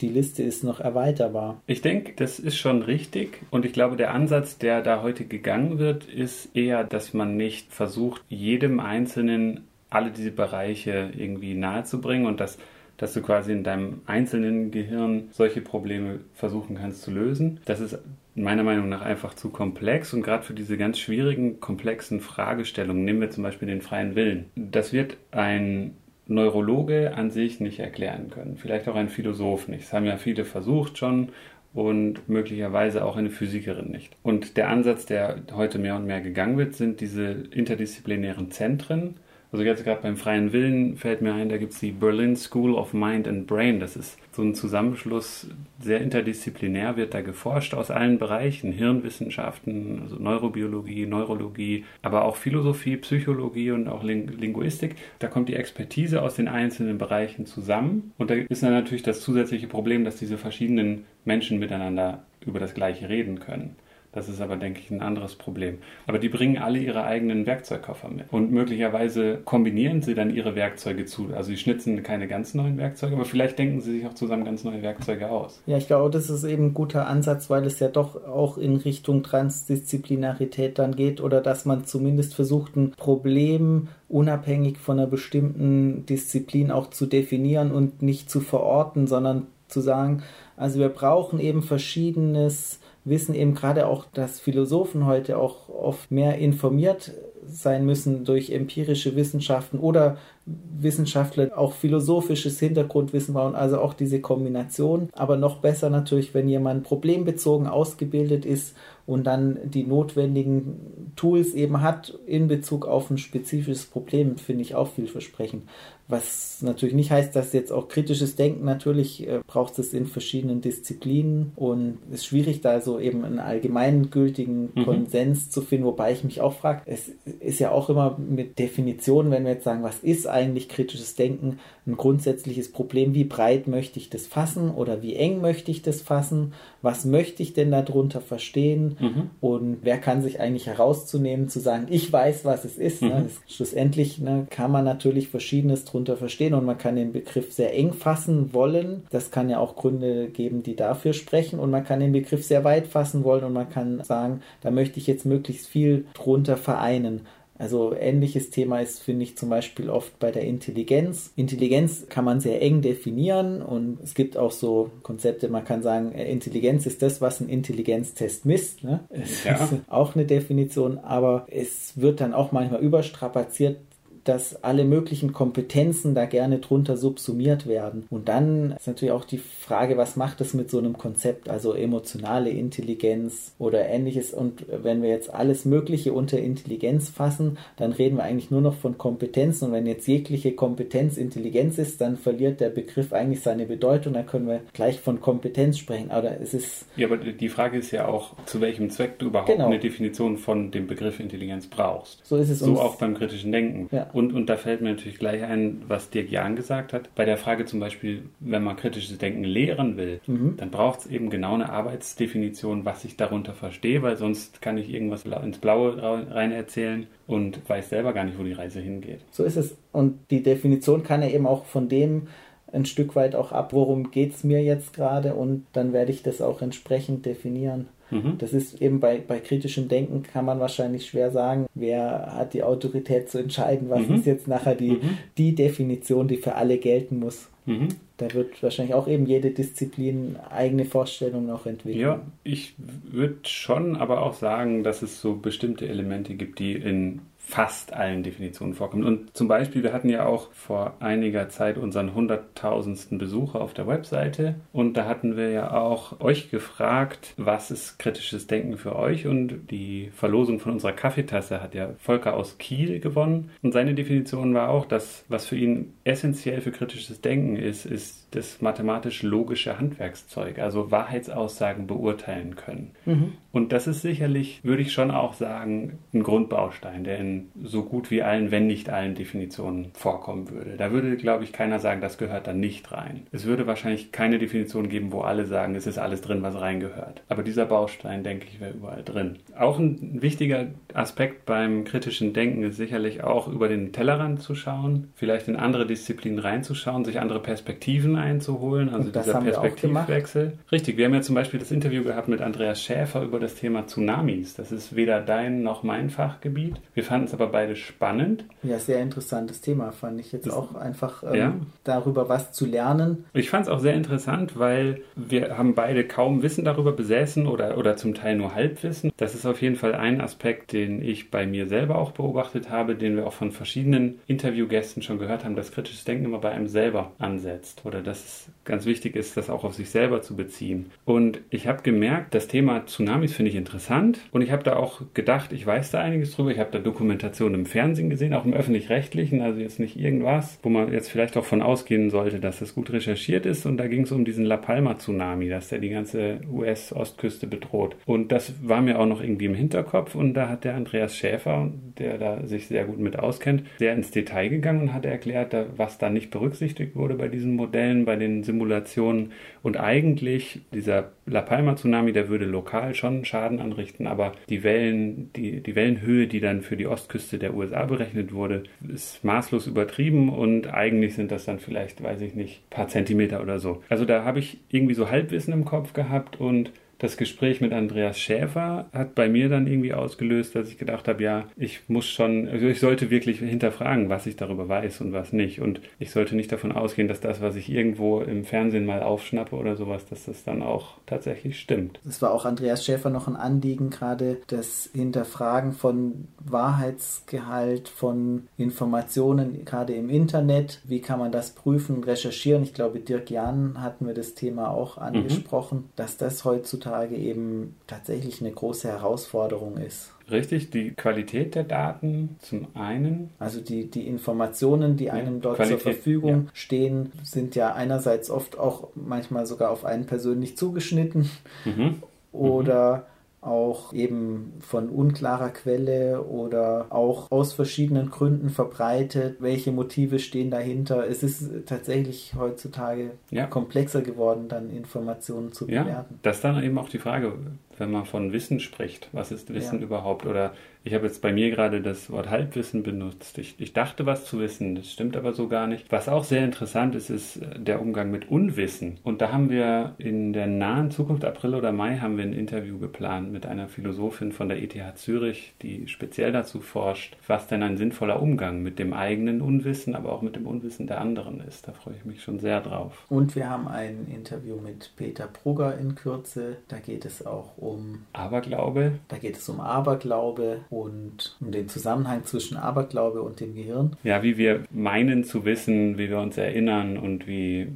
Die 0.01 0.09
Liste 0.09 0.43
ist 0.43 0.65
noch 0.65 0.81
erweiterbar. 0.81 1.61
Ich 1.67 1.83
denke, 1.83 2.15
das 2.17 2.39
ist 2.39 2.57
schon 2.57 2.83
richtig. 2.83 3.43
Und 3.51 3.67
ich 3.67 3.75
glaube, 3.75 3.97
der 3.97 4.15
Ansatz, 4.15 4.57
der 4.57 4.81
da 4.81 5.03
heute 5.03 5.27
gegangen 5.27 5.79
wird, 5.79 6.07
ist 6.07 6.57
eher, 6.57 6.85
dass 6.85 7.13
man 7.13 7.37
nicht 7.37 7.71
versucht, 7.71 8.23
jedem 8.29 8.81
Einzelnen 8.81 9.69
alle 9.91 10.11
diese 10.11 10.31
Bereiche 10.31 11.11
irgendwie 11.17 11.55
nahezubringen 11.55 12.27
und 12.27 12.41
dass 12.41 12.59
dass 13.01 13.15
du 13.15 13.23
quasi 13.23 13.53
in 13.53 13.65
deinem 13.65 14.03
einzelnen 14.05 14.71
Gehirn 14.71 15.31
solche 15.33 15.63
Probleme 15.63 16.21
versuchen 16.35 16.77
kannst 16.77 17.01
zu 17.01 17.11
lösen. 17.11 17.59
Das 17.65 17.81
ist 17.81 17.99
meiner 18.35 18.63
Meinung 18.63 18.91
nach 18.91 19.01
einfach 19.01 19.33
zu 19.33 19.49
komplex 19.49 20.13
und 20.13 20.23
gerade 20.23 20.43
für 20.43 20.53
diese 20.53 20.77
ganz 20.77 20.99
schwierigen, 20.99 21.61
komplexen 21.61 22.21
Fragestellungen, 22.21 23.05
nehmen 23.07 23.23
wir 23.23 23.31
zum 23.31 23.43
Beispiel 23.43 23.69
den 23.69 23.81
freien 23.81 24.17
Willen. 24.17 24.51
Das 24.55 24.93
wird 24.93 25.17
ein 25.31 25.97
Neurologe 26.27 27.15
an 27.15 27.31
sich 27.31 27.59
nicht 27.59 27.81
erklären 27.81 28.29
können, 28.29 28.59
vielleicht 28.59 28.87
auch 28.87 28.97
ein 28.97 29.09
Philosoph 29.09 29.69
nicht. 29.69 29.85
Das 29.85 29.95
haben 29.95 30.05
ja 30.05 30.19
viele 30.19 30.45
versucht 30.45 30.99
schon 30.99 31.31
und 31.73 32.29
möglicherweise 32.29 33.05
auch 33.07 33.17
eine 33.17 33.31
Physikerin 33.31 33.91
nicht. 33.91 34.15
Und 34.23 34.59
der 34.59 34.69
Ansatz, 34.69 35.07
der 35.07 35.39
heute 35.55 35.79
mehr 35.79 35.97
und 35.97 36.05
mehr 36.05 36.21
gegangen 36.21 36.59
wird, 36.59 36.75
sind 36.75 37.01
diese 37.01 37.31
interdisziplinären 37.51 38.51
Zentren, 38.51 39.15
also 39.53 39.65
jetzt 39.65 39.83
gerade 39.83 40.03
beim 40.03 40.17
freien 40.17 40.53
Willen 40.53 40.97
fällt 40.97 41.23
mir 41.23 41.35
ein, 41.35 41.49
da 41.49 41.57
gibt 41.57 41.73
es 41.73 41.81
die 41.81 41.91
Berlin 41.91 42.37
School 42.37 42.75
of 42.75 42.93
Mind 42.93 43.27
and 43.27 43.49
Brain. 43.49 43.81
Das 43.81 43.97
ist 43.97 44.17
so 44.31 44.43
ein 44.43 44.55
Zusammenschluss, 44.55 45.49
sehr 45.81 46.01
interdisziplinär 46.01 46.97
wird 46.97 47.15
da 47.15 47.21
geforscht 47.21 47.75
aus 47.75 47.91
allen 47.91 48.19
Bereichen. 48.19 48.71
Hirnwissenschaften, 48.71 50.03
also 50.03 50.17
Neurobiologie, 50.17 51.07
Neurologie, 51.07 51.85
aber 52.03 52.25
auch 52.25 52.37
Philosophie, 52.37 52.97
Psychologie 52.99 53.73
und 53.73 53.89
auch 53.89 54.05
Ling 54.05 54.29
Linguistik. 54.29 54.95
Da 55.19 55.27
kommt 55.27 55.49
die 55.49 55.57
Expertise 55.57 56.23
aus 56.23 56.37
den 56.37 56.47
einzelnen 56.47 56.99
Bereichen 56.99 57.45
zusammen. 57.47 58.13
Und 58.19 58.31
da 58.31 58.35
ist 58.35 58.63
dann 58.63 58.73
natürlich 58.73 59.03
das 59.03 59.21
zusätzliche 59.21 59.67
Problem, 59.67 60.05
dass 60.05 60.17
diese 60.17 60.39
verschiedenen 60.39 61.07
Menschen 61.25 61.59
miteinander 61.59 62.23
über 62.47 62.61
das 62.61 62.75
Gleiche 62.75 63.09
reden 63.09 63.41
können. 63.41 63.75
Das 64.13 64.29
ist 64.29 64.41
aber, 64.41 64.57
denke 64.57 64.81
ich, 64.81 64.91
ein 64.91 65.03
anderes 65.03 65.37
Problem. 65.37 65.79
Aber 66.09 66.19
die 66.19 66.29
bringen 66.29 66.59
alle 66.59 66.81
ihre 66.81 67.05
eigenen 67.05 67.47
Werkzeugkoffer 67.47 68.09
mit. 68.09 68.33
Und 68.33 68.51
möglicherweise 68.51 69.39
kombinieren 69.45 70.03
sie 70.03 70.15
dann 70.15 70.35
ihre 70.35 70.57
Werkzeuge 70.57 71.05
zu. 71.05 71.29
Also 71.35 71.51
sie 71.51 71.57
schnitzen 71.57 72.03
keine 72.03 72.27
ganz 72.27 72.55
neuen 72.55 72.77
Werkzeuge, 72.77 73.15
aber 73.15 73.25
vielleicht 73.25 73.59
denken 73.59 73.81
sie 73.81 73.93
sich 73.93 74.07
auch 74.07 74.15
zusammen 74.15 74.45
ganz 74.45 74.65
neue 74.65 74.83
Werkzeuge 74.83 75.31
aus. 75.31 75.63
Ja, 75.67 75.77
ich 75.77 75.87
glaube, 75.87 76.11
das 76.11 76.29
ist 76.29 76.43
eben 76.43 76.67
ein 76.67 76.75
guter 76.75 77.07
Ansatz, 77.07 77.51
weil 77.51 77.65
es 77.65 77.79
ja 77.79 77.89
doch 77.89 78.27
auch 78.27 78.59
in 78.59 78.77
Richtung 78.77 79.23
Transdisziplinarität 79.23 80.79
dann 80.81 80.97
geht 80.97 81.21
oder 81.21 81.41
dass 81.41 81.65
man 81.65 81.85
zumindest 81.85 82.35
versucht, 82.35 82.75
ein 82.77 82.91
Problem 82.93 83.89
unabhängig 84.09 84.79
von 84.79 84.99
einer 84.99 85.07
bestimmten 85.07 86.05
Disziplin 86.07 86.73
auch 86.73 86.91
zu 86.91 87.07
definieren 87.07 87.71
und 87.71 88.03
nicht 88.03 88.29
zu 88.29 88.41
verorten, 88.41 89.07
sondern 89.07 89.47
zu 89.69 89.81
sagen, 89.81 90.25
also 90.57 90.81
wir 90.81 90.89
brauchen 90.89 91.39
eben 91.39 91.63
verschiedenes 91.63 92.81
wissen 93.11 93.35
eben 93.35 93.55
gerade 93.55 93.87
auch, 93.87 94.07
dass 94.07 94.41
Philosophen 94.41 95.05
heute 95.05 95.37
auch 95.37 95.69
oft 95.69 96.11
mehr 96.11 96.39
informiert 96.39 97.13
sein 97.45 97.85
müssen 97.85 98.25
durch 98.25 98.51
empirische 98.51 99.17
Wissenschaften 99.17 99.79
oder 99.79 100.17
Wissenschaftler 100.47 101.57
auch 101.57 101.75
philosophisches 101.75 102.59
Hintergrundwissen 102.59 103.35
bauen, 103.35 103.55
also 103.55 103.81
auch 103.81 103.95
diese 103.95 104.21
Kombination. 104.21 105.11
Aber 105.13 105.37
noch 105.37 105.59
besser 105.59 105.91
natürlich, 105.91 106.35
wenn 106.35 106.49
jemand 106.49 106.85
problembezogen 106.85 107.67
ausgebildet 107.67 108.45
ist 108.45 108.75
und 109.07 109.25
dann 109.25 109.59
die 109.65 109.85
notwendigen 109.85 111.13
Tools 111.17 111.55
eben 111.55 111.83
hat 111.83 112.19
in 112.27 112.49
Bezug 112.49 112.87
auf 112.87 113.11
ein 113.11 113.19
spezifisches 113.19 113.87
Problem, 113.87 114.37
finde 114.37 114.63
ich 114.63 114.75
auch 114.75 114.89
vielversprechend. 114.89 115.65
Was 116.07 116.61
natürlich 116.63 116.95
nicht 116.95 117.13
heißt, 117.13 117.37
dass 117.37 117.53
jetzt 117.53 117.73
auch 117.73 117.89
kritisches 117.89 118.35
Denken, 118.35 118.65
natürlich 118.65 119.29
äh, 119.29 119.41
braucht 119.47 119.79
es 119.79 119.95
in 119.95 120.07
verschiedenen 120.07 120.61
Disziplinen 120.61 121.53
und 121.55 121.99
es 122.11 122.21
ist 122.21 122.27
schwierig, 122.27 122.63
da 122.63 122.81
so 122.81 122.99
eben 122.99 123.25
einen 123.25 123.39
allgemeingültigen 123.39 124.71
mhm. 124.75 124.85
Konsens 124.85 125.51
zu 125.51 125.63
finden, 125.63 125.87
wobei 125.87 126.13
ich 126.13 126.25
mich 126.25 126.41
auch 126.41 126.55
frage, 126.55 126.83
es 126.87 127.13
ist 127.39 127.61
ja 127.61 127.71
auch 127.71 127.91
immer 127.91 128.19
mit 128.19 128.59
Definitionen, 128.59 129.31
wenn 129.31 129.45
wir 129.45 129.53
jetzt 129.53 129.65
sagen, 129.65 129.85
was 129.85 130.01
ist 130.01 130.27
eigentlich 130.31 130.69
kritisches 130.69 131.15
Denken, 131.15 131.59
ein 131.87 131.97
grundsätzliches 131.97 132.73
Problem, 132.73 133.15
wie 133.15 133.25
breit 133.25 133.67
möchte 133.67 133.99
ich 133.99 134.11
das 134.11 134.27
fassen 134.27 134.71
oder 134.71 135.03
wie 135.03 135.17
eng 135.17 135.41
möchte 135.41 135.71
ich 135.71 135.83
das 135.83 136.03
fassen, 136.03 136.53
was 136.83 137.05
möchte 137.05 137.43
ich 137.43 137.53
denn 137.53 137.71
darunter 137.71 138.21
verstehen 138.21 138.97
mhm. 138.99 139.31
und 139.41 139.79
wer 139.83 139.99
kann 139.99 140.23
sich 140.23 140.41
eigentlich 140.41 140.67
herauszunehmen, 140.67 141.49
zu 141.49 141.61
sagen, 141.61 141.87
ich 141.91 142.13
weiß, 142.13 142.45
was 142.45 142.65
es 142.65 142.77
ist. 142.77 143.03
Ne? 143.03 143.09
Mhm. 143.09 143.15
Ne? 143.15 143.23
Das, 143.25 143.55
schlussendlich 143.55 144.19
ne, 144.19 144.47
kann 144.51 144.71
man 144.71 144.85
natürlich 144.85 145.29
Verschiedenes 145.29 145.85
darunter 145.85 146.17
verstehen 146.17 146.55
und 146.55 146.65
man 146.65 146.79
kann 146.79 146.97
den 146.97 147.13
Begriff 147.13 147.53
sehr 147.53 147.75
eng 147.75 147.93
fassen 147.93 148.53
wollen. 148.53 149.05
Das 149.11 149.31
kann 149.31 149.51
ja 149.51 149.59
auch 149.59 149.77
Gründe 149.77 150.29
geben, 150.29 150.63
die 150.63 150.77
dafür 150.77 151.13
sprechen 151.13 151.59
und 151.59 151.71
man 151.71 151.85
kann 151.85 152.01
den 152.01 152.13
Begriff 152.13 152.45
sehr 152.45 152.65
weit 152.65 152.87
fassen 152.87 153.25
wollen 153.25 153.45
und 153.45 153.53
man 153.53 153.69
kann 153.69 154.03
sagen, 154.05 154.43
da 154.61 154.71
möchte 154.71 154.99
ich 154.99 155.07
jetzt 155.07 155.27
möglichst 155.27 155.67
viel 155.67 156.07
drunter 156.15 156.57
vereinen. 156.57 157.23
Also 157.61 157.95
ähnliches 157.95 158.49
Thema 158.49 158.81
ist, 158.81 159.03
finde 159.03 159.25
ich, 159.25 159.37
zum 159.37 159.51
Beispiel 159.51 159.91
oft 159.91 160.19
bei 160.19 160.31
der 160.31 160.45
Intelligenz. 160.45 161.31
Intelligenz 161.37 162.07
kann 162.09 162.25
man 162.25 162.41
sehr 162.41 162.63
eng 162.63 162.81
definieren 162.81 163.61
und 163.61 163.99
es 164.03 164.15
gibt 164.15 164.39
auch 164.39 164.51
so 164.51 164.91
Konzepte, 165.03 165.51
man 165.51 165.67
kann 165.67 165.83
sagen, 165.83 166.13
äh, 166.13 166.33
Intelligenz 166.33 166.87
ist 166.87 167.03
das, 167.03 167.21
was 167.21 167.41
ein 167.41 167.51
Intelligenztest 167.51 168.47
misst. 168.47 168.83
Ne? 168.83 169.01
Das 169.11 169.45
ja. 169.45 169.63
ist 169.63 169.75
auch 169.89 170.15
eine 170.15 170.25
Definition, 170.25 170.99
aber 170.99 171.47
es 171.51 172.01
wird 172.01 172.23
dann 172.23 172.33
auch 172.33 172.51
manchmal 172.51 172.81
überstrapaziert 172.81 173.77
dass 174.25 174.63
alle 174.63 174.85
möglichen 174.85 175.33
Kompetenzen 175.33 176.15
da 176.15 176.27
gerne 176.27 176.59
drunter 176.59 176.97
subsumiert 176.97 177.67
werden. 177.67 178.07
Und 178.11 178.29
dann 178.29 178.73
ist 178.73 178.87
natürlich 178.87 179.13
auch 179.13 179.25
die 179.25 179.39
Frage, 179.39 179.97
was 179.97 180.17
macht 180.17 180.41
es 180.41 180.55
mit 180.55 180.71
so 180.71 180.79
einem 180.79 180.99
Konzept, 180.99 181.49
also 181.49 181.73
emotionale 181.75 182.51
Intelligenz 182.51 183.55
oder 183.59 183.87
ähnliches. 183.87 184.33
Und 184.33 184.67
wenn 184.69 185.03
wir 185.03 185.09
jetzt 185.11 185.33
alles 185.33 185.65
Mögliche 185.65 186.13
unter 186.13 186.39
Intelligenz 186.39 187.09
fassen, 187.09 187.59
dann 187.77 187.93
reden 187.93 188.17
wir 188.17 188.25
eigentlich 188.25 188.51
nur 188.51 188.61
noch 188.61 188.75
von 188.75 188.99
Kompetenzen. 188.99 189.67
Und 189.67 189.73
wenn 189.73 189.87
jetzt 189.87 190.07
jegliche 190.07 190.53
Kompetenz 190.53 191.17
Intelligenz 191.17 191.79
ist, 191.79 192.01
dann 192.01 192.17
verliert 192.17 192.61
der 192.61 192.71
Begriff 192.71 193.13
eigentlich 193.13 193.41
seine 193.41 193.67
Bedeutung. 193.67 194.13
Dann 194.13 194.27
können 194.27 194.47
wir 194.47 194.61
gleich 194.73 195.01
von 195.01 195.21
Kompetenz 195.21 195.79
sprechen. 195.79 196.11
Aber 196.11 196.41
es 196.41 196.55
ist. 196.55 196.87
Ja, 196.97 197.07
aber 197.07 197.17
die 197.17 197.49
Frage 197.49 197.79
ist 197.79 197.91
ja 197.91 198.07
auch, 198.09 198.35
zu 198.47 198.61
welchem 198.61 198.91
Zweck 198.91 199.19
du 199.19 199.27
überhaupt 199.27 199.51
genau. 199.51 199.67
eine 199.67 199.79
Definition 199.79 200.37
von 200.37 200.71
dem 200.71 200.87
Begriff 200.87 201.21
Intelligenz 201.21 201.67
brauchst. 201.67 202.25
So 202.27 202.37
ist 202.37 202.51
es. 202.51 202.59
So 202.59 202.79
auch 202.79 202.97
beim 202.97 203.15
kritischen 203.15 203.53
Denken. 203.53 203.89
Ja. 203.95 204.10
Und, 204.13 204.33
und 204.33 204.47
da 204.47 204.57
fällt 204.57 204.81
mir 204.81 204.91
natürlich 204.91 205.19
gleich 205.19 205.43
ein, 205.43 205.83
was 205.89 206.11
Dirk 206.11 206.31
Jahn 206.31 206.57
gesagt 206.57 206.93
hat. 206.93 207.15
Bei 207.15 207.25
der 207.25 207.37
Frage 207.37 207.65
zum 207.65 207.81
Beispiel, 207.81 208.25
wenn 208.41 208.63
man 208.63 208.77
kritisches 208.77 209.17
Denken 209.19 209.45
lehren 209.45 209.97
will, 209.97 210.21
mhm. 210.27 210.57
dann 210.57 210.71
braucht 210.71 211.01
es 211.01 211.07
eben 211.07 211.31
genau 211.31 211.55
eine 211.55 211.71
Arbeitsdefinition, 211.71 212.85
was 212.85 213.05
ich 213.05 213.17
darunter 213.17 213.55
verstehe, 213.55 214.03
weil 214.03 214.17
sonst 214.17 214.63
kann 214.63 214.79
ich 214.79 214.93
irgendwas 214.93 215.25
ins 215.25 215.59
Blaue 215.59 216.01
rein 216.31 216.53
erzählen 216.53 217.07
und 217.27 217.69
weiß 217.69 217.91
selber 217.91 218.13
gar 218.13 218.25
nicht, 218.25 218.39
wo 218.39 218.43
die 218.43 218.53
Reise 218.53 218.81
hingeht. 218.81 219.21
So 219.31 219.45
ist 219.45 219.57
es. 219.57 219.77
Und 219.93 220.19
die 220.31 220.43
Definition 220.43 221.03
kann 221.03 221.23
ja 221.23 221.29
eben 221.29 221.47
auch 221.47 221.65
von 221.65 221.89
dem 221.89 222.29
ein 222.73 222.87
Stück 222.87 223.17
weit 223.17 223.35
auch 223.35 223.53
ab, 223.53 223.73
worum 223.73 224.11
geht 224.11 224.35
es 224.35 224.45
mir 224.45 224.63
jetzt 224.63 224.93
gerade 224.93 225.35
und 225.35 225.67
dann 225.73 225.93
werde 225.93 226.13
ich 226.13 226.23
das 226.23 226.41
auch 226.41 226.63
entsprechend 226.63 227.27
definieren. 227.27 227.89
Mhm. 228.11 228.39
Das 228.39 228.53
ist 228.53 228.81
eben 228.81 229.01
bei, 229.01 229.21
bei 229.27 229.41
kritischem 229.41 229.89
Denken 229.89 230.23
kann 230.23 230.45
man 230.45 230.61
wahrscheinlich 230.61 231.07
schwer 231.07 231.31
sagen, 231.31 231.67
wer 231.75 232.35
hat 232.35 232.55
die 232.55 232.63
Autorität 232.63 233.31
zu 233.31 233.39
entscheiden, 233.39 233.91
was 233.91 234.07
mhm. 234.07 234.17
ist 234.17 234.27
jetzt 234.27 234.49
nachher 234.49 234.75
die, 234.75 234.93
mhm. 234.93 235.19
die 235.39 235.55
Definition, 235.55 236.29
die 236.29 236.37
für 236.37 236.55
alle 236.55 236.79
gelten 236.79 237.19
muss. 237.19 237.49
Mhm. 237.67 237.89
Da 238.17 238.33
wird 238.35 238.63
wahrscheinlich 238.63 238.95
auch 238.95 239.09
eben 239.09 239.27
jede 239.27 239.51
Disziplin 239.51 240.37
eigene 240.51 240.85
Vorstellungen 240.85 241.51
auch 241.51 241.67
entwickeln. 241.67 242.01
Ja, 242.01 242.23
ich 242.45 242.75
würde 242.79 243.39
schon 243.45 243.97
aber 243.97 244.23
auch 244.23 244.35
sagen, 244.35 244.83
dass 244.83 245.03
es 245.03 245.21
so 245.21 245.37
bestimmte 245.37 245.89
Elemente 245.89 246.35
gibt, 246.35 246.59
die 246.59 246.75
in 246.75 247.21
fast 247.43 247.95
allen 247.95 248.23
Definitionen 248.23 248.75
vorkommt. 248.75 249.05
Und 249.05 249.37
zum 249.37 249.49
Beispiel, 249.49 249.83
wir 249.83 249.93
hatten 249.93 250.09
ja 250.09 250.25
auch 250.25 250.53
vor 250.53 250.95
einiger 251.01 251.49
Zeit 251.49 251.79
unseren 251.79 252.15
hunderttausendsten 252.15 253.19
Besucher 253.19 253.61
auf 253.61 253.75
der 253.75 253.89
Webseite. 253.89 254.57
Und 254.73 254.97
da 254.97 255.07
hatten 255.07 255.37
wir 255.37 255.51
ja 255.51 255.73
auch 255.73 256.21
euch 256.21 256.51
gefragt, 256.51 257.35
was 257.37 257.71
ist 257.71 257.99
kritisches 257.99 258.47
Denken 258.47 258.77
für 258.77 258.95
euch? 258.95 259.27
Und 259.27 259.71
die 259.71 260.11
Verlosung 260.15 260.61
von 260.61 260.73
unserer 260.73 260.93
Kaffeetasse 260.93 261.61
hat 261.61 261.75
ja 261.75 261.91
Volker 261.99 262.35
aus 262.35 262.59
Kiel 262.59 263.01
gewonnen. 263.01 263.51
Und 263.63 263.73
seine 263.73 263.95
Definition 263.95 264.55
war 264.55 264.69
auch, 264.69 264.85
dass 264.85 265.25
was 265.29 265.47
für 265.47 265.57
ihn 265.57 265.95
essentiell 266.05 266.61
für 266.61 266.71
kritisches 266.71 267.21
Denken 267.21 267.57
ist, 267.57 267.85
ist 267.85 268.20
das 268.31 268.61
mathematisch-logische 268.61 269.79
Handwerkszeug, 269.79 270.59
also 270.59 270.91
Wahrheitsaussagen 270.91 271.87
beurteilen 271.87 272.57
können. 272.57 272.93
Mhm. 273.05 273.33
Und 273.53 273.73
das 273.73 273.87
ist 273.87 274.03
sicherlich, 274.03 274.61
würde 274.63 274.83
ich 274.83 274.93
schon 274.93 275.11
auch 275.11 275.35
sagen, 275.35 275.99
ein 276.15 276.23
Grundbaustein, 276.23 277.03
der 277.03 277.19
in 277.19 277.49
so 277.63 277.83
gut 277.83 278.11
wie 278.11 278.23
allen, 278.23 278.51
wenn 278.53 278.69
nicht 278.69 278.91
allen 278.91 279.17
Definitionen 279.17 279.91
vorkommen 279.95 280.51
würde. 280.51 280.77
Da 280.77 280.93
würde, 280.93 281.17
glaube 281.17 281.43
ich, 281.43 281.53
keiner 281.53 281.81
sagen, 281.81 282.01
das 282.01 282.17
gehört 282.17 282.47
da 282.47 282.53
nicht 282.53 282.93
rein. 282.93 283.27
Es 283.33 283.47
würde 283.47 283.67
wahrscheinlich 283.67 284.13
keine 284.13 284.39
Definition 284.39 284.89
geben, 284.89 285.11
wo 285.11 285.23
alle 285.23 285.47
sagen, 285.47 285.75
es 285.75 285.89
ist 285.89 285.99
alles 285.99 286.21
drin, 286.21 286.43
was 286.43 286.61
reingehört. 286.61 287.23
Aber 287.29 287.43
dieser 287.43 287.67
Baustein, 287.67 288.23
denke 288.23 288.47
ich, 288.49 288.61
wäre 288.61 288.75
überall 288.75 289.03
drin. 289.03 289.39
Auch 289.59 289.79
ein 289.79 290.23
wichtiger 290.23 290.69
Aspekt 290.95 291.45
beim 291.47 291.85
kritischen 291.85 292.33
Denken 292.33 292.63
ist 292.63 292.77
sicherlich 292.77 293.25
auch 293.25 293.49
über 293.49 293.69
den 293.69 293.93
Tellerrand 293.93 294.41
zu 294.41 294.55
schauen, 294.55 295.09
vielleicht 295.15 295.49
in 295.49 295.57
andere 295.57 295.87
Disziplinen 295.87 296.39
reinzuschauen, 296.39 297.05
sich 297.05 297.19
andere 297.19 297.41
Perspektiven 297.41 298.20
einzuholen, 298.21 298.89
also 298.89 299.11
dieser 299.11 299.41
Perspektivwechsel. 299.41 300.55
Richtig, 300.73 300.97
wir 300.97 301.07
haben 301.07 301.15
ja 301.15 301.23
zum 301.23 301.37
Beispiel 301.37 301.61
das 301.61 301.71
Interview 301.71 302.03
gehabt 302.03 302.29
mit 302.29 302.41
Andreas 302.41 302.83
Schäfer 302.83 303.23
über 303.23 303.39
das 303.39 303.55
Thema 303.55 303.87
Tsunamis. 303.87 304.55
Das 304.55 304.73
ist 304.73 304.97
weder 304.97 305.21
dein 305.21 305.63
noch 305.63 305.83
mein 305.83 306.11
Fachgebiet. 306.11 306.77
Wir 306.95 307.05
fanden 307.05 307.21
fanden 307.21 307.27
es 307.27 307.35
aber 307.35 307.49
beide 307.49 307.77
spannend. 307.77 308.45
Ja, 308.63 308.79
sehr 308.79 309.01
interessantes 309.01 309.61
Thema, 309.61 309.93
fand 309.93 310.21
ich 310.21 310.33
jetzt 310.33 310.47
das, 310.47 310.55
auch 310.55 310.75
einfach 310.75 311.23
ähm, 311.23 311.35
ja. 311.35 311.55
darüber 311.85 312.29
was 312.29 312.53
zu 312.53 312.65
lernen. 312.67 313.27
Ich 313.35 313.51
fand 313.51 313.67
es 313.67 313.71
auch 313.71 313.81
sehr 313.81 313.95
interessant, 313.95 314.59
weil 314.59 315.03
wir 315.17 315.59
haben 315.59 315.75
beide 315.75 316.07
kaum 316.07 316.43
Wissen 316.43 316.65
darüber 316.65 316.93
besessen 316.93 317.47
oder, 317.47 317.77
oder 317.77 317.97
zum 317.97 318.15
Teil 318.15 318.37
nur 318.37 318.55
Halbwissen. 318.55 319.13
Das 319.17 319.35
ist 319.35 319.45
auf 319.45 319.61
jeden 319.61 319.77
Fall 319.77 319.95
ein 319.95 320.21
Aspekt, 320.21 320.73
den 320.73 321.03
ich 321.03 321.31
bei 321.31 321.47
mir 321.47 321.67
selber 321.67 321.99
auch 321.99 322.13
beobachtet 322.13 322.71
habe, 322.71 322.95
den 322.95 323.17
wir 323.17 323.27
auch 323.27 323.35
von 323.35 323.53
verschiedenen 323.53 324.21
Interviewgästen 324.27 325.03
schon 325.03 325.19
gehört 325.19 325.45
haben, 325.45 325.57
dass 325.57 325.73
kritisches 325.73 326.05
Denken 326.05 326.25
immer 326.25 326.39
bei 326.39 326.53
einem 326.53 326.69
selber 326.69 327.13
ansetzt 327.19 327.83
oder 327.85 328.03
dass 328.11 328.25
es 328.25 328.51
ganz 328.65 328.87
wichtig 328.87 329.17
ist, 329.17 329.37
das 329.37 329.51
auch 329.51 329.65
auf 329.65 329.75
sich 329.75 329.91
selber 329.91 330.21
zu 330.21 330.37
beziehen. 330.37 330.91
Und 331.05 331.41
ich 331.51 331.67
habe 331.67 331.83
gemerkt, 331.83 332.35
das 332.35 332.49
Thema 332.49 332.85
Tsunamis 332.87 333.33
finde 333.33 333.51
ich 333.51 333.57
interessant 333.57 334.21
und 334.33 334.43
ich 334.43 334.51
habe 334.51 334.63
da 334.63 334.77
auch 334.77 335.03
gedacht, 335.15 335.53
ich 335.53 335.67
weiß 335.67 335.91
da 335.91 336.01
einiges 336.01 336.35
drüber. 336.35 336.51
Ich 336.51 336.59
habe 336.59 336.71
da 336.71 336.79
Dokumentationen 336.79 337.61
im 337.61 337.67
Fernsehen 337.67 338.11
gesehen, 338.11 338.35
auch 338.35 338.45
im 338.45 338.53
öffentlich-rechtlichen, 338.53 339.41
also 339.41 339.61
jetzt 339.61 339.81
nicht 339.81 339.99
irgendwas, 339.99 340.59
wo 340.63 340.69
man 340.69 340.93
jetzt 340.93 341.11
vielleicht 341.11 341.37
auch 341.37 341.45
von 341.45 341.63
ausgehen 341.63 342.11
sollte, 342.11 342.39
dass 342.39 342.59
das 342.59 342.75
gut 342.75 342.93
recherchiert 342.93 343.47
ist. 343.47 343.67
Und 343.67 343.77
da 343.77 343.87
ging 343.87 344.03
es 344.03 344.13
um 344.13 344.25
diesen 344.25 344.45
La 344.45 344.57
Palma-Tsunami, 344.57 345.49
dass 345.49 345.69
der 345.69 345.79
die 345.79 345.91
ganze 345.91 346.41
US-Ostküste 346.53 347.47
bedroht. 347.47 347.97
Und 348.07 348.33
das 348.33 348.55
war 348.63 348.83
mir 348.83 348.99
auch 348.99 349.07
noch 349.07 349.23
irgendwie 349.23 349.47
im 349.47 349.55
Hinterkopf 349.55 350.15
und 350.15 350.35
da 350.35 350.49
hat 350.49 350.65
der 350.65 350.75
Andreas 350.75 351.17
Schäfer, 351.17 351.71
der 351.99 352.19
da 352.19 352.47
sich 352.47 352.67
sehr 352.67 352.85
gut 352.85 352.99
mit 352.99 353.19
auskennt, 353.19 353.65
sehr 353.79 353.95
ins 353.95 354.11
Detail 354.11 354.49
gegangen 354.49 354.83
und 354.83 354.93
hat 354.93 355.07
erklärt, 355.07 355.55
was 355.77 355.99
da 355.99 356.11
nicht 356.11 356.31
berücksichtigt 356.31 356.95
wurde 356.95 357.15
bei 357.15 357.29
diesen 357.29 357.57
Modellen, 357.57 358.00
bei 358.05 358.17
den 358.17 358.43
Simulationen. 358.43 359.33
Und 359.63 359.79
eigentlich 359.79 360.61
dieser 360.73 361.13
La 361.27 361.43
Palma-Tsunami, 361.43 362.13
der 362.13 362.29
würde 362.29 362.45
lokal 362.45 362.95
schon 362.95 363.25
Schaden 363.25 363.61
anrichten, 363.61 364.07
aber 364.07 364.33
die 364.49 364.63
Wellen, 364.63 365.31
die, 365.35 365.61
die 365.61 365.75
Wellenhöhe, 365.75 366.27
die 366.27 366.41
dann 366.41 366.63
für 366.63 366.77
die 366.77 366.87
Ostküste 366.87 367.39
der 367.39 367.55
USA 367.55 367.85
berechnet 367.85 368.33
wurde, 368.33 368.65
ist 368.93 369.25
maßlos 369.25 369.67
übertrieben 369.67 370.29
und 370.29 370.73
eigentlich 370.73 371.15
sind 371.15 371.31
das 371.31 371.45
dann 371.45 371.59
vielleicht, 371.59 372.03
weiß 372.03 372.21
ich 372.23 372.35
nicht, 372.35 372.69
paar 372.71 372.89
Zentimeter 372.89 373.43
oder 373.43 373.59
so. 373.59 373.83
Also 373.89 374.05
da 374.05 374.25
habe 374.25 374.39
ich 374.39 374.59
irgendwie 374.71 374.95
so 374.95 375.11
Halbwissen 375.11 375.53
im 375.53 375.65
Kopf 375.65 375.93
gehabt 375.93 376.41
und 376.41 376.73
das 377.01 377.17
Gespräch 377.17 377.61
mit 377.63 377.73
Andreas 377.73 378.19
Schäfer 378.19 378.87
hat 378.93 379.15
bei 379.15 379.29
mir 379.29 379.49
dann 379.49 379.67
irgendwie 379.67 379.95
ausgelöst, 379.95 380.55
dass 380.55 380.69
ich 380.69 380.77
gedacht 380.77 381.09
habe, 381.09 381.23
ja, 381.23 381.45
ich 381.57 381.81
muss 381.89 382.07
schon, 382.07 382.47
also 382.47 382.67
ich 382.67 382.79
sollte 382.79 383.09
wirklich 383.11 383.39
hinterfragen, 383.39 384.11
was 384.11 384.27
ich 384.27 384.37
darüber 384.37 384.69
weiß 384.69 385.01
und 385.01 385.13
was 385.13 385.33
nicht. 385.33 385.61
Und 385.61 385.81
ich 385.99 386.11
sollte 386.11 386.37
nicht 386.37 386.53
davon 386.53 386.73
ausgehen, 386.73 387.09
dass 387.09 387.21
das, 387.21 387.41
was 387.41 387.57
ich 387.57 387.71
irgendwo 387.71 388.21
im 388.21 388.45
Fernsehen 388.45 388.85
mal 388.85 389.03
aufschnappe 389.03 389.57
oder 389.57 389.77
sowas, 389.77 390.05
dass 390.07 390.27
das 390.27 390.45
dann 390.45 390.63
auch 390.63 390.99
tatsächlich 391.07 391.59
stimmt. 391.59 391.99
Es 392.07 392.21
war 392.21 392.33
auch 392.33 392.45
Andreas 392.45 392.85
Schäfer 392.85 393.09
noch 393.09 393.29
ein 393.29 393.37
Anliegen, 393.37 393.89
gerade 393.89 394.37
das 394.49 394.91
Hinterfragen 394.93 395.73
von 395.73 396.29
Wahrheitsgehalt, 396.39 397.89
von 397.89 398.47
Informationen, 398.59 399.65
gerade 399.65 399.95
im 399.95 400.11
Internet. 400.11 400.83
Wie 400.85 401.01
kann 401.01 401.19
man 401.19 401.33
das 401.33 401.53
prüfen, 401.53 402.05
recherchieren? 402.05 402.63
Ich 402.63 402.75
glaube, 402.75 403.01
Dirk 403.01 403.31
Jan 403.31 403.81
hatten 403.83 404.07
wir 404.07 404.15
das 404.15 404.35
Thema 404.35 404.71
auch 404.71 404.99
mhm. 404.99 405.03
angesprochen, 405.03 405.79
mhm. 405.79 405.89
dass 405.97 406.19
das 406.19 406.45
heutzutage 406.45 406.90
heutzutage 406.91 407.17
eben 407.17 407.77
tatsächlich 407.87 408.41
eine 408.41 408.51
große 408.51 408.89
Herausforderung 408.89 409.77
ist. 409.77 410.13
Richtig, 410.31 410.71
die 410.71 410.93
Qualität 410.93 411.55
der 411.55 411.65
Daten 411.65 412.37
zum 412.41 412.69
einen. 412.75 413.31
Also 413.39 413.61
die, 413.61 413.91
die 413.91 414.07
Informationen, 414.07 414.97
die 414.97 415.11
einem 415.11 415.41
dort 415.41 415.57
Qualität, 415.57 415.81
zur 415.81 415.93
Verfügung 415.93 416.45
ja. 416.47 416.51
stehen, 416.53 417.13
sind 417.23 417.55
ja 417.57 417.75
einerseits 417.75 418.31
oft 418.31 418.59
auch 418.59 418.89
manchmal 418.95 419.47
sogar 419.47 419.71
auf 419.71 419.85
einen 419.85 420.07
persönlich 420.07 420.57
zugeschnitten 420.57 421.29
mhm. 421.65 422.03
oder 422.33 423.07
auch 423.41 423.93
eben 423.95 424.53
von 424.61 424.91
unklarer 424.91 425.51
Quelle 425.51 426.23
oder 426.25 426.87
auch 426.91 427.31
aus 427.31 427.55
verschiedenen 427.55 428.11
Gründen 428.11 428.51
verbreitet. 428.51 429.37
Welche 429.41 429.73
Motive 429.73 430.19
stehen 430.19 430.51
dahinter? 430.51 431.09
Es 431.09 431.23
ist 431.23 431.51
tatsächlich 431.67 432.35
heutzutage 432.39 433.13
ja. 433.31 433.47
komplexer 433.47 434.03
geworden, 434.03 434.49
dann 434.49 434.69
Informationen 434.69 435.53
zu 435.53 435.67
bewerten. 435.67 435.89
Ja, 435.89 436.05
das 436.23 436.37
ist 436.37 436.45
dann 436.45 436.63
eben 436.63 436.77
auch 436.79 436.89
die 436.89 436.99
Frage, 436.99 437.33
wenn 437.81 437.91
man 437.91 438.05
von 438.05 438.33
Wissen 438.33 438.61
spricht. 438.61 439.09
Was 439.13 439.33
ist 439.33 439.53
Wissen 439.53 439.81
ja. 439.81 439.87
überhaupt? 439.87 440.27
Oder 440.27 440.53
ich 440.83 440.95
habe 440.95 441.07
jetzt 441.07 441.21
bei 441.21 441.33
mir 441.33 441.51
gerade 441.51 441.83
das 441.83 442.11
Wort 442.11 442.31
Halbwissen 442.31 442.83
benutzt. 442.83 443.37
Ich, 443.37 443.57
ich, 443.59 443.75
dachte, 443.75 444.07
was 444.07 444.25
zu 444.25 444.39
wissen, 444.39 444.75
das 444.75 444.91
stimmt 444.91 445.17
aber 445.17 445.35
so 445.35 445.47
gar 445.49 445.67
nicht. 445.67 445.93
Was 445.93 446.09
auch 446.09 446.25
sehr 446.25 446.43
interessant 446.43 446.95
ist, 446.95 447.11
ist 447.11 447.41
der 447.57 447.83
Umgang 447.83 448.11
mit 448.11 448.31
Unwissen. 448.31 448.99
Und 449.03 449.21
da 449.21 449.31
haben 449.31 449.51
wir 449.51 449.95
in 449.99 450.33
der 450.33 450.47
nahen 450.47 450.91
Zukunft, 450.91 451.25
April 451.25 451.55
oder 451.55 451.73
Mai, 451.73 451.99
haben 451.99 452.17
wir 452.17 452.25
ein 452.25 452.33
Interview 452.33 452.79
geplant 452.79 453.31
mit 453.31 453.45
einer 453.45 453.69
Philosophin 453.69 454.33
von 454.33 454.49
der 454.49 454.63
ETH 454.63 454.97
Zürich, 454.97 455.55
die 455.61 455.87
speziell 455.87 456.33
dazu 456.33 456.61
forscht, 456.61 457.17
was 457.27 457.47
denn 457.47 457.63
ein 457.63 457.77
sinnvoller 457.77 458.23
Umgang 458.23 458.63
mit 458.63 458.79
dem 458.79 458.95
eigenen 458.95 459.43
Unwissen, 459.43 459.95
aber 459.95 460.13
auch 460.13 460.23
mit 460.23 460.37
dem 460.37 460.47
Unwissen 460.47 460.87
der 460.87 461.01
anderen 461.01 461.41
ist. 461.41 461.69
Da 461.69 461.73
freue 461.73 461.95
ich 461.97 462.05
mich 462.05 462.23
schon 462.23 462.39
sehr 462.39 462.61
drauf. 462.61 463.05
Und 463.09 463.37
wir 463.37 463.51
haben 463.51 463.69
ein 463.69 464.07
Interview 464.11 464.57
mit 464.57 464.93
Peter 464.97 465.27
Brugger 465.29 465.77
in 465.79 465.95
Kürze. 465.95 466.57
Da 466.69 466.79
geht 466.79 467.05
es 467.05 467.27
auch 467.27 467.59
um 467.59 467.70
Aberglaube. 468.13 468.99
Da 469.09 469.19
geht 469.19 469.37
es 469.37 469.49
um 469.49 469.61
Aberglaube 469.61 470.61
und 470.71 471.37
um 471.41 471.53
den 471.53 471.69
Zusammenhang 471.69 472.25
zwischen 472.25 472.57
Aberglaube 472.57 473.23
und 473.23 473.41
dem 473.41 473.55
Gehirn. 473.55 473.97
Ja, 474.03 474.23
wie 474.23 474.37
wir 474.37 474.65
meinen 474.71 475.25
zu 475.25 475.45
wissen, 475.45 475.99
wie 475.99 476.11
wir 476.11 476.19
uns 476.19 476.37
erinnern 476.37 476.99
und 476.99 477.27
wie 477.27 477.69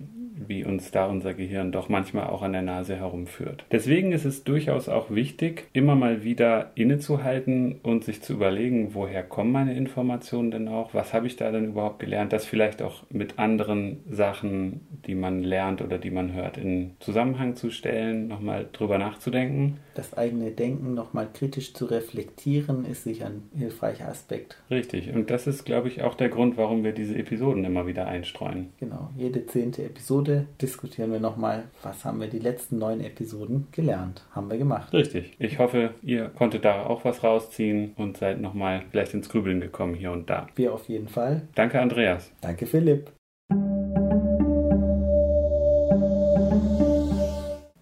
wie 0.48 0.64
uns 0.64 0.90
da 0.90 1.06
unser 1.06 1.34
Gehirn 1.34 1.72
doch 1.72 1.88
manchmal 1.88 2.28
auch 2.28 2.42
an 2.42 2.52
der 2.52 2.62
Nase 2.62 2.96
herumführt. 2.96 3.64
Deswegen 3.70 4.12
ist 4.12 4.24
es 4.24 4.44
durchaus 4.44 4.88
auch 4.88 5.10
wichtig, 5.10 5.68
immer 5.72 5.94
mal 5.94 6.24
wieder 6.24 6.70
innezuhalten 6.74 7.80
und 7.82 8.04
sich 8.04 8.22
zu 8.22 8.32
überlegen, 8.32 8.94
woher 8.94 9.22
kommen 9.22 9.52
meine 9.52 9.74
Informationen 9.76 10.50
denn 10.50 10.68
auch, 10.68 10.94
was 10.94 11.12
habe 11.12 11.26
ich 11.26 11.36
da 11.36 11.50
denn 11.50 11.66
überhaupt 11.66 11.98
gelernt, 11.98 12.32
das 12.32 12.44
vielleicht 12.44 12.82
auch 12.82 13.02
mit 13.10 13.38
anderen 13.38 14.00
Sachen, 14.10 14.80
die 15.06 15.14
man 15.14 15.42
lernt 15.42 15.82
oder 15.82 15.98
die 15.98 16.10
man 16.10 16.32
hört, 16.32 16.56
in 16.56 16.92
Zusammenhang 17.00 17.56
zu 17.56 17.70
stellen, 17.70 18.28
nochmal 18.28 18.66
drüber 18.72 18.98
nachzudenken. 18.98 19.78
Das 19.94 20.16
eigene 20.16 20.50
Denken 20.50 20.94
nochmal 20.94 21.28
kritisch 21.32 21.72
zu 21.72 21.84
reflektieren, 21.86 22.84
ist 22.84 23.04
sicher 23.04 23.26
ein 23.26 23.42
hilfreicher 23.56 24.08
Aspekt. 24.08 24.56
Richtig, 24.70 25.12
und 25.14 25.30
das 25.30 25.46
ist, 25.46 25.64
glaube 25.64 25.88
ich, 25.88 26.02
auch 26.02 26.14
der 26.14 26.28
Grund, 26.28 26.56
warum 26.56 26.84
wir 26.84 26.92
diese 26.92 27.16
Episoden 27.16 27.64
immer 27.64 27.86
wieder 27.86 28.06
einstreuen. 28.06 28.70
Genau, 28.80 29.10
jede 29.16 29.46
zehnte 29.46 29.84
Episode 29.84 30.33
Episode 30.34 30.46
diskutieren 30.60 31.12
wir 31.12 31.20
nochmal, 31.20 31.64
was 31.82 32.04
haben 32.04 32.20
wir 32.20 32.28
die 32.28 32.38
letzten 32.38 32.78
neun 32.78 33.00
Episoden 33.00 33.68
gelernt. 33.72 34.24
Haben 34.32 34.50
wir 34.50 34.58
gemacht. 34.58 34.92
Richtig. 34.92 35.32
Ich 35.38 35.58
hoffe, 35.58 35.94
ihr 36.02 36.28
konntet 36.28 36.64
da 36.64 36.84
auch 36.84 37.04
was 37.04 37.22
rausziehen 37.22 37.92
und 37.96 38.16
seid 38.16 38.40
nochmal 38.40 38.82
vielleicht 38.90 39.14
ins 39.14 39.28
Grübeln 39.28 39.60
gekommen 39.60 39.94
hier 39.94 40.12
und 40.12 40.28
da. 40.28 40.46
Wir 40.56 40.72
auf 40.72 40.88
jeden 40.88 41.08
Fall. 41.08 41.42
Danke, 41.54 41.80
Andreas. 41.80 42.32
Danke, 42.40 42.66
Philipp. 42.66 43.12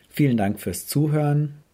Vielen 0.09 0.37
Dank 0.37 0.61
fürs 0.61 0.87
Zuhören. 0.87 1.62